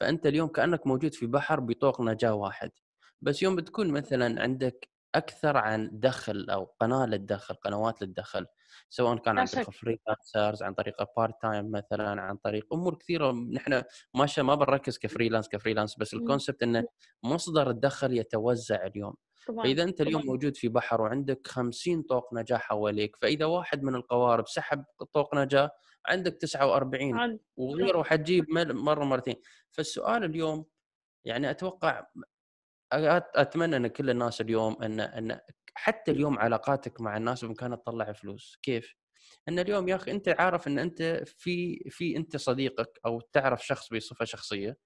فأنت 0.00 0.26
اليوم 0.26 0.48
كأنك 0.48 0.86
موجود 0.86 1.14
في 1.14 1.26
بحر 1.26 1.60
بطوق 1.60 2.00
نجاة 2.00 2.34
واحد. 2.34 2.70
بس 3.22 3.42
يوم 3.42 3.56
بتكون 3.56 3.90
مثلا 3.90 4.42
عندك 4.42 4.88
أكثر 5.14 5.56
عن 5.56 5.90
دخل 5.92 6.50
أو 6.50 6.64
قناة 6.80 7.06
للدخل 7.06 7.54
قنوات 7.54 8.02
للدخل 8.02 8.46
سواء 8.88 9.16
كان 9.16 9.38
عن 9.38 9.46
طريق 9.46 9.70
freelancers 9.70 10.62
عن 10.62 10.74
طريق 10.74 11.16
part 11.16 11.42
time 11.42 11.70
مثلا 11.70 12.22
عن 12.22 12.36
طريق 12.36 12.74
أمور 12.74 12.94
كثيرة 12.94 13.32
نحن 13.32 13.82
ما 14.14 14.26
ما 14.38 14.54
بنركز 14.54 14.98
ك 14.98 15.03
freelance 15.03 15.48
ك 15.48 15.53
freelance 15.53 15.98
بس 15.98 16.14
ال 16.14 16.20
concept 16.20 16.62
إنه 16.62 16.84
مصدر 17.22 17.70
الدخل 17.70 18.18
يتوزع 18.18 18.86
اليوم 18.86 19.14
طبعا. 19.46 19.64
فإذا 19.64 19.82
أنت 19.82 20.00
اليوم 20.00 20.20
طبعا. 20.22 20.32
موجود 20.32 20.56
في 20.56 20.68
بحر 20.68 21.00
وعندك 21.00 21.46
50 21.46 22.02
طوق 22.02 22.34
نجاة 22.34 22.56
حواليك 22.56 23.16
فإذا 23.16 23.44
واحد 23.44 23.82
من 23.82 23.94
القوارب 23.94 24.48
سحب 24.48 24.84
طوق 25.12 25.34
نجاة 25.34 25.70
عندك 26.06 26.36
49 26.36 27.38
وغيره 27.56 28.02
حتجيب 28.02 28.44
مرة 28.50 29.04
مرتين 29.04 29.36
فالسؤال 29.70 30.24
اليوم 30.24 30.64
يعني 31.24 31.50
أتوقع 31.50 32.06
أتمنى 32.92 33.76
إن 33.76 33.86
كل 33.86 34.10
الناس 34.10 34.40
اليوم 34.40 34.82
ان 34.82 35.00
إن 35.00 35.40
حتى 35.74 36.10
اليوم 36.10 36.38
علاقاتك 36.38 37.00
مع 37.00 37.16
الناس 37.16 37.44
بامكانها 37.44 37.76
تطلع 37.76 38.12
فلوس. 38.12 38.58
كيف؟ 38.62 38.94
إن 39.48 39.58
اليوم 39.58 39.88
يا 39.88 39.96
أخي 39.96 40.10
أنت 40.10 40.28
عارف 40.28 40.66
إن 40.68 40.78
أنت 40.78 41.22
في 41.26 41.78
في 41.90 42.16
أنت 42.16 42.36
صديقك 42.36 43.00
أو 43.06 43.20
تعرف 43.20 43.66
شخص 43.66 43.92
بصفة 43.94 44.24
شخصية 44.24 44.76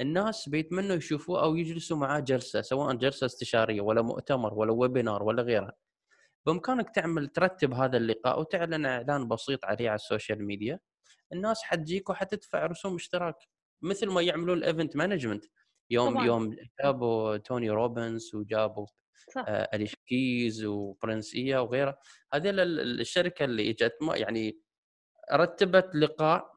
الناس 0.00 0.48
بيتمنوا 0.48 0.96
يشوفوه 0.96 1.42
أو 1.42 1.56
يجلسوا 1.56 1.96
معاه 1.96 2.20
جلسة 2.20 2.62
سواء 2.62 2.94
جلسة 2.94 3.26
استشارية 3.26 3.80
ولا 3.80 4.02
مؤتمر 4.02 4.54
ولا 4.54 4.72
ويبينار 4.72 5.22
ولا 5.22 5.42
غيرها. 5.42 5.72
بإمكانك 6.46 6.90
تعمل 6.94 7.28
ترتب 7.28 7.72
هذا 7.74 7.96
اللقاء 7.96 8.40
وتعلن 8.40 8.86
إعلان 8.86 9.28
بسيط 9.28 9.64
عليه 9.64 9.88
على 9.88 9.96
ال 9.96 10.03
social 10.03 10.44
media. 10.46 10.80
الناس 11.32 11.62
حتجيك 11.62 12.10
وحتدفع 12.10 12.66
رسوم 12.66 12.94
اشتراك 12.94 13.36
مثل 13.82 14.06
ما 14.10 14.22
يعملون 14.22 14.58
ال 14.58 14.64
event 14.64 14.96
management 14.96 15.44
يوم 15.90 16.14
طبعا. 16.14 16.26
يوم 16.26 16.56
جابوا 16.82 17.36
توني 17.36 17.70
روبنز 17.70 18.34
وجابوا. 18.34 18.86
آه 19.36 19.68
أليشا 19.74 19.94
كيز 20.06 20.64
وبرنس 20.64 21.34
ايا 21.34 21.58
وغيره 21.58 21.98
هذه 22.34 22.50
الشركة 22.54 23.44
اللي 23.44 23.70
إجت 23.70 23.96
يعني 24.14 24.58
رتبت 25.34 25.96
لقاء 25.96 26.54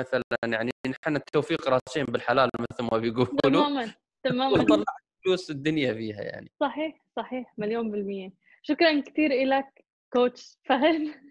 مثلا 0.00 0.22
يعني 0.44 0.70
نحن 0.86 1.16
التوفيق 1.16 1.68
راسين 1.68 2.04
بالحلال 2.04 2.50
مثل 2.72 2.82
ما 2.92 2.98
بيقولوا. 2.98 3.38
تماما 3.42 3.94
تماما. 4.24 4.52
وطلعت 4.62 4.86
فلوس 5.24 5.50
الدنيا 5.50 5.94
فيها 5.94 6.22
يعني. 6.22 6.52
صحيح 6.60 7.00
صحيح 7.16 7.54
مليون 7.58 7.90
بالمية. 7.90 8.32
شكرا 8.62 9.00
كثير 9.00 9.30
لك 9.46 9.84
كوتش 10.12 10.58
فهد. 10.64 11.00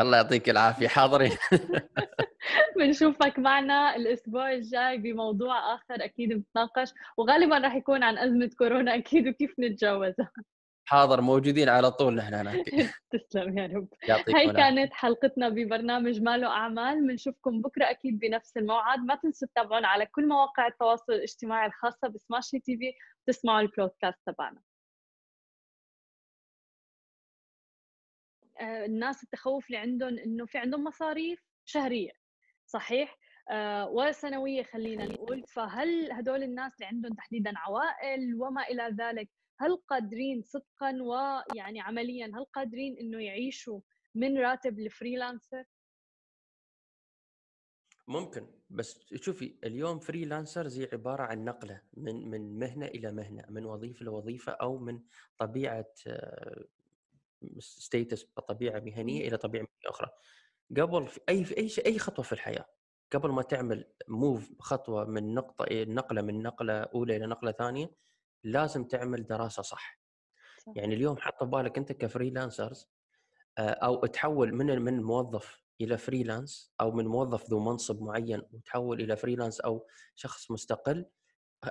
الله 0.00 0.16
يعطيك 0.16 0.50
العافية. 0.50 0.88
حاضرين. 0.88 1.32
بنشوفك 2.76 3.38
معنا 3.38 3.96
الأسبوع 3.96 4.52
الجاي 4.52 4.98
بموضوع 4.98 5.74
آخر 5.74 6.04
أكيد 6.04 6.28
بنتناقش 6.28 6.92
وغالبا 7.16 7.58
راح 7.58 7.74
يكون 7.74 8.02
عن 8.02 8.18
أزمة 8.18 8.50
كورونا 8.58 8.94
أكيد 8.94 9.28
وكيف 9.28 9.54
نتجاوزها 9.60 10.32
حاضر 10.88 11.20
موجودين 11.20 11.68
على 11.68 11.90
طول 11.90 12.14
نحن 12.14 12.34
هناك. 12.34 12.64
تسلم 13.12 13.58
يا 13.58 13.66
رب. 13.66 13.88
هاي 14.34 14.52
كانت 14.52 14.92
حلقتنا 14.92 15.48
ببرنامج 15.48 16.20
ماله 16.20 16.46
اعمال 16.46 17.06
بنشوفكم 17.06 17.60
بكرة 17.60 17.90
أكيد 17.90 18.18
بنفس 18.18 18.56
الموعد. 18.56 18.98
ما 18.98 19.14
تنسوا 19.14 19.48
تتابعونا 19.48 19.88
على 19.88 20.06
كل 20.06 20.28
مواقع 20.28 20.66
التواصل 20.66 21.12
الاجتماعي 21.12 21.66
الخاصة 21.66 22.08
بسماشي 22.08 22.58
تي 22.58 22.76
في 22.76 22.92
وتسمعوا 23.28 23.60
البودكاست 23.60 24.18
تبعنا. 24.26 24.60
الناس 28.60 29.22
التخوف 29.22 29.66
اللي 29.66 29.78
عندهم 29.78 30.18
إنه 30.18 30.46
في 30.46 30.58
عندهم 30.58 30.84
مصاريف 30.84 31.40
شهرية 31.64 32.12
صحيح؟ 32.66 33.18
آه 33.50 33.88
وسنويه 33.88 34.62
خلينا 34.62 35.04
نقول. 35.06 35.44
فهل 35.48 36.12
هدول 36.12 36.42
الناس 36.42 36.72
اللي 36.74 36.86
عندهم 36.86 37.14
تحديدا 37.14 37.52
عوائل 37.56 38.34
وما 38.34 38.62
إلى 38.62 38.96
ذلك 39.00 39.28
هل 39.60 39.76
قادرين 39.76 40.42
صدقا 40.42 41.02
ويعني 41.02 41.80
عمليا 41.80 42.26
هل 42.26 42.44
قادرين 42.44 42.96
إنه 42.98 43.22
يعيشوا 43.22 43.80
من 44.14 44.38
راتب 44.38 44.78
ال 44.78 44.85
freelancer؟ 44.85 45.64
ممكن. 48.08 48.46
بس 48.70 49.14
شوفي 49.14 49.58
اليوم 49.64 49.98
freelancer 49.98 50.68
زي 50.68 50.88
عبارة 50.92 51.22
عن 51.22 51.44
نقلة 51.44 51.82
من 51.94 52.30
من 52.30 52.58
مهنة 52.58 52.86
إلى 52.86 53.12
مهنة 53.12 53.44
من 53.48 53.64
وظيفة 53.64 54.04
لوظيفة 54.04 54.52
أو 54.52 54.78
من 54.78 55.00
طبيعة 55.38 55.86
status 57.58 58.24
طبيعة 58.24 58.80
مهنية 58.80 59.28
إلى 59.28 59.36
طبيعة 59.36 59.62
مهنية 59.62 59.90
أخرى 59.90 60.10
قبل 60.76 61.06
في 61.06 61.20
أي 61.28 61.44
في 61.44 61.56
أي 61.56 61.68
شيء 61.68 61.86
أي 61.86 61.98
خطوة 61.98 62.24
في 62.24 62.32
الحياة 62.32 62.66
قبل 63.12 63.30
ما 63.30 63.42
تعمل 63.42 63.84
move 64.08 64.52
خطوة 64.60 65.04
من 65.04 65.34
نقطة 65.34 65.66
نقلة 65.70 66.22
من 66.22 66.42
نقلة 66.42 66.72
أولى 66.72 67.16
إلى 67.16 67.26
نقلة 67.26 67.52
ثانية 67.52 67.90
لازم 68.44 68.84
تعمل 68.84 69.26
دراسة 69.26 69.62
صح. 69.62 70.00
صح. 70.58 70.72
يعني 70.76 70.94
اليوم 70.94 71.16
حط 71.16 71.44
بالك 71.44 71.78
أنت 71.78 71.92
ك 71.92 72.00
freelancers 72.00 72.88
آه، 73.58 73.70
أو 73.70 74.06
تحول 74.06 74.54
من 74.54 74.82
من 74.82 75.02
موظف 75.02 75.62
إلى 75.80 75.98
freelance 75.98 76.74
أو 76.80 76.90
من 76.92 77.06
موظف 77.06 77.50
ذو 77.50 77.60
منصب 77.60 78.02
معين 78.02 78.42
وتحول 78.52 79.00
إلى 79.00 79.16
freelance 79.16 79.60
أو 79.60 79.86
شخص 80.14 80.50
مستقل 80.50 81.06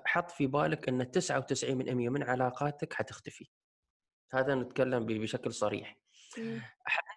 حط 0.06 0.32
في 0.32 0.48
بالك 0.48 0.90
إن 0.90 1.12
99% 1.12 2.10
من 2.10 2.24
علاقاتك 2.24 2.94
حتختفي. 2.94 3.50
هذا 4.32 4.56
نتكلم 4.56 5.06
بشكل 5.06 5.54
صريح. 5.54 6.00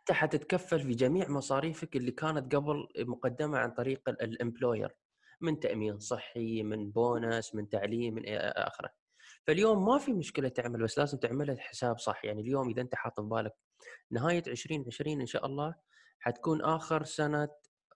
أنت 0.00 0.12
حتتكفل 0.12 0.80
في 0.80 0.90
جميع 0.90 1.28
مصاريفك 1.28 1.96
اللي 1.96 2.10
كانت 2.10 2.54
قبل 2.54 2.88
مقدمة 2.98 3.58
عن 3.58 3.70
طريق 3.70 4.08
ال 4.08 4.18
employer 4.18 4.96
من 5.40 5.60
تأمين 5.60 5.98
صحي 5.98 6.62
من 6.62 6.90
بونس 6.90 7.54
من 7.54 7.68
تعليم 7.68 8.14
من 8.14 8.22
آخره. 8.28 8.90
فاليوم 9.46 9.84
ما 9.84 9.98
في 9.98 10.12
مشكلة 10.12 10.48
تعمل 10.48 10.82
بس 10.82 10.98
لازم 10.98 11.18
تعملها 11.18 11.56
حساب 11.56 11.98
صح. 11.98 12.24
يعني 12.24 12.40
اليوم 12.40 12.70
إذا 12.70 12.82
أنت 12.82 12.94
حاط 12.94 13.20
في 13.20 13.26
بالك 13.26 13.52
نهاية 14.10 14.42
2020 14.46 15.20
إن 15.20 15.26
شاء 15.26 15.46
الله 15.46 15.74
حتكون 16.20 16.62
آخر 16.62 17.04
سنة 17.04 17.48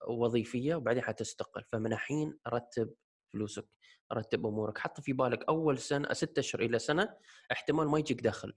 وظيفية 0.08 0.74
وبعدين 0.74 1.02
حتستقل. 1.02 1.64
فمن 1.72 1.92
الحين 1.92 2.38
رتب 2.48 2.94
فلوسك 3.32 3.66
رتب 4.12 4.46
أمورك. 4.46 4.78
حط 4.78 5.00
في 5.00 5.12
بالك 5.12 5.44
أول 5.48 5.78
سنة 5.78 6.12
ست 6.12 6.38
أشهر 6.38 6.62
إلى 6.62 6.78
سنة 6.78 7.16
احتمال 7.52 7.88
ما 7.88 7.98
يجيك 7.98 8.20
دخل. 8.20 8.54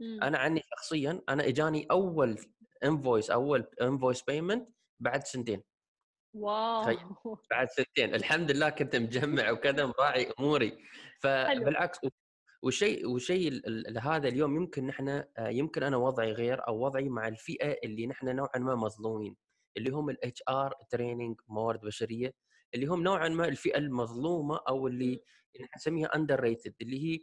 مم. 0.00 0.22
أنا 0.22 0.38
عني 0.38 0.62
شخصيا 0.70 1.22
أنا 1.28 1.48
إجاني 1.48 1.86
أول 1.90 2.38
invoice 2.84 3.30
أول 3.30 3.66
invoice 3.82 4.22
payment 4.22 4.68
بعد 5.00 5.24
سنتين. 5.24 5.62
wow. 6.34 6.84
بعد 7.50 7.68
سنتين. 7.68 8.14
الحمد 8.14 8.50
لله 8.50 8.68
كنت 8.70 8.96
مجمع 8.96 9.50
وكذا 9.50 9.86
مراعي 9.86 10.32
أموري. 10.40 10.78
فبالعكس 11.20 11.98
وشيء 12.62 13.08
وشيء 13.08 13.60
هذا 13.98 14.28
اليوم 14.28 14.56
يمكن 14.56 14.86
نحن 14.86 15.24
يمكن 15.38 15.82
أنا 15.82 15.96
وضعي 15.96 16.32
غير 16.32 16.68
أو 16.68 16.84
وضعي 16.84 17.08
مع 17.08 17.28
الفئة 17.28 17.76
اللي 17.84 18.06
نحن 18.06 18.36
نوعا 18.36 18.58
ما 18.58 18.74
مظلومين 18.74 19.36
اللي 19.76 19.90
هم 19.90 20.10
ال 20.10 20.42
HR 20.48 20.74
training 20.90 21.40
موارد 21.48 21.80
بشرية. 21.80 22.32
اللي 22.74 22.86
هم 22.86 23.02
نوعا 23.02 23.28
ما 23.28 23.48
الفئة 23.48 23.78
المظلومة 23.78 24.60
أو 24.68 24.86
اللي 24.86 25.20
نسميها 25.76 26.14
underrated 26.14 26.74
اللي 26.82 27.04
هي 27.04 27.20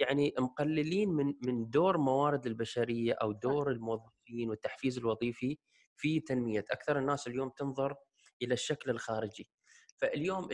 يعني 0.00 0.34
مقللين 0.38 1.08
من 1.08 1.34
من 1.42 1.70
دور 1.70 1.98
موارد 1.98 2.46
البشرية 2.46 3.12
أو 3.12 3.32
دور 3.32 3.70
الموظفين 3.70 4.50
والتحفيز 4.50 4.98
الوظيفي 4.98 5.58
في 5.96 6.20
تنمية. 6.20 6.64
أكثر 6.70 6.98
الناس 6.98 7.26
اليوم 7.26 7.48
تنظر 7.48 7.94
إلى 8.42 8.54
الشكل 8.54 8.90
الخارجي. 8.90 9.48
فاليوم 9.96 10.48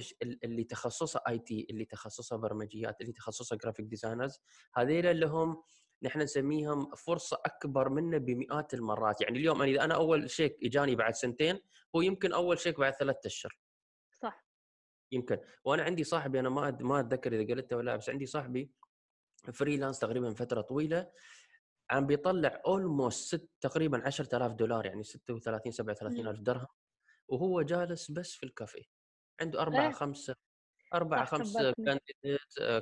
اللي 0.45 0.65
تخصصه 0.65 1.21
IT 1.29 1.67
اللي 1.71 1.85
تخصصه 1.85 2.37
برمجيات 2.37 3.01
اللي 3.01 3.13
تخصصه 3.13 3.57
graphic 3.57 3.87
designers 3.87 4.39
هذيل 4.75 5.21
لهم 5.21 5.63
نحن 6.03 6.21
نسميهم 6.21 6.95
فرصة 6.95 7.39
أكبر 7.45 7.89
منا 7.89 8.19
بمئات 8.19 8.75
المرات. 8.75 9.21
يعني 9.21 9.39
اليوم 9.39 9.63
أنا 9.63 9.71
إذا 9.71 9.85
أنا 9.85 9.95
أول 9.95 10.31
شيك 10.31 10.57
إجاني 10.65 10.95
بعد 10.95 11.15
سنتين 11.15 11.61
هو 11.97 12.01
يمكن 12.03 12.33
أول 12.33 12.59
شيك 12.59 12.81
بعد 12.81 12.93
ثلاثة 12.95 13.27
أشهر. 13.27 13.66
يمكن. 15.13 15.39
وأنا 15.65 15.83
عندي 15.83 16.05
صاحبي 16.05 16.41
أنا 16.41 16.49
ما 16.49 16.79
ما 16.81 17.01
أتذكر 17.01 17.41
إذا 17.41 17.55
قلته 17.55 17.77
ولا 17.77 17.97
بس 17.97 18.11
عندي 18.11 18.27
صاحبي 18.27 18.71
freelance 19.53 19.99
تقريبا 19.99 20.35
فترة 20.35 20.61
طويلة 20.61 21.11
عم 21.91 22.07
بيطلع 22.07 22.63
almost 22.67 23.49
تقريبا 23.61 24.07
10000 24.07 24.53
دولار 24.53 24.87
يعني 24.87 25.03
36 25.03 25.73
37 25.73 26.29
ألف 26.29 26.41
درهم 26.41 26.67
وهو 27.29 27.63
جالس 27.63 28.11
بس 28.11 28.35
في 28.35 28.47
الكافيه. 28.47 28.85
عنده 29.41 29.63
اربعه. 29.63 29.93
خمسه 29.93 30.35
اربعه 30.95 31.25
خمسه 31.25 31.75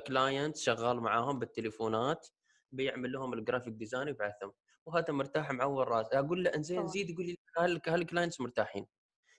client 0.07 0.57
شغال 0.57 0.99
معاهم 0.99 1.39
بالتليفونات 1.39 2.27
بيعمل 2.71 3.11
لهم 3.11 3.33
ال 3.33 3.38
graphic 3.38 3.73
design 3.73 4.07
ويبعثهم 4.07 4.51
وهذا 4.85 5.13
مرتاح 5.13 5.51
مب 5.51 5.63
معور 5.63 5.87
راسه 5.87 6.05
أقول 6.13 6.43
له 6.43 6.55
إنزين 6.55 6.87
زيد 6.87 7.09
يقول 7.09 7.25
لي 7.25 7.37
هال 7.87 7.99
clients 7.99 8.41
مرتاحين؟ 8.41 8.87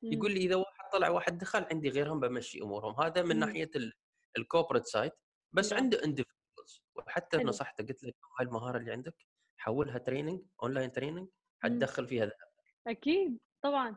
يقول 0.03 0.33
لي 0.33 0.40
إذا 0.40 0.57
واحد 0.57 0.75
طلع 0.96 1.09
واحد 1.09 1.38
دخل 1.38 1.66
عندي 1.70 1.88
غيرهم 1.88 2.20
بمشي 2.20 2.62
أمورهم. 2.62 3.00
هذا 3.00 3.22
من 3.22 3.38
ناحية 3.38 3.70
ال 4.38 4.43
corporate 4.43 4.87
side 4.87 5.12
بس 5.52 5.72
نعم. 5.72 5.82
عنده 5.82 6.04
individuals 6.04 6.82
وحتى 6.96 7.37
نصحته 7.37 7.87
قلت 7.87 8.04
له 8.04 8.12
هاي 8.40 8.46
المهارة 8.46 8.78
اللي 8.78 8.92
عندك 8.92 9.14
حولها 9.56 9.98
training 9.98 10.40
online 10.62 10.92
training 10.92 11.28
حتدخل 11.62 12.06
فيها 12.06 12.24
ذهب. 12.24 12.48
أكيد 12.87 13.38
طبعا. 13.62 13.96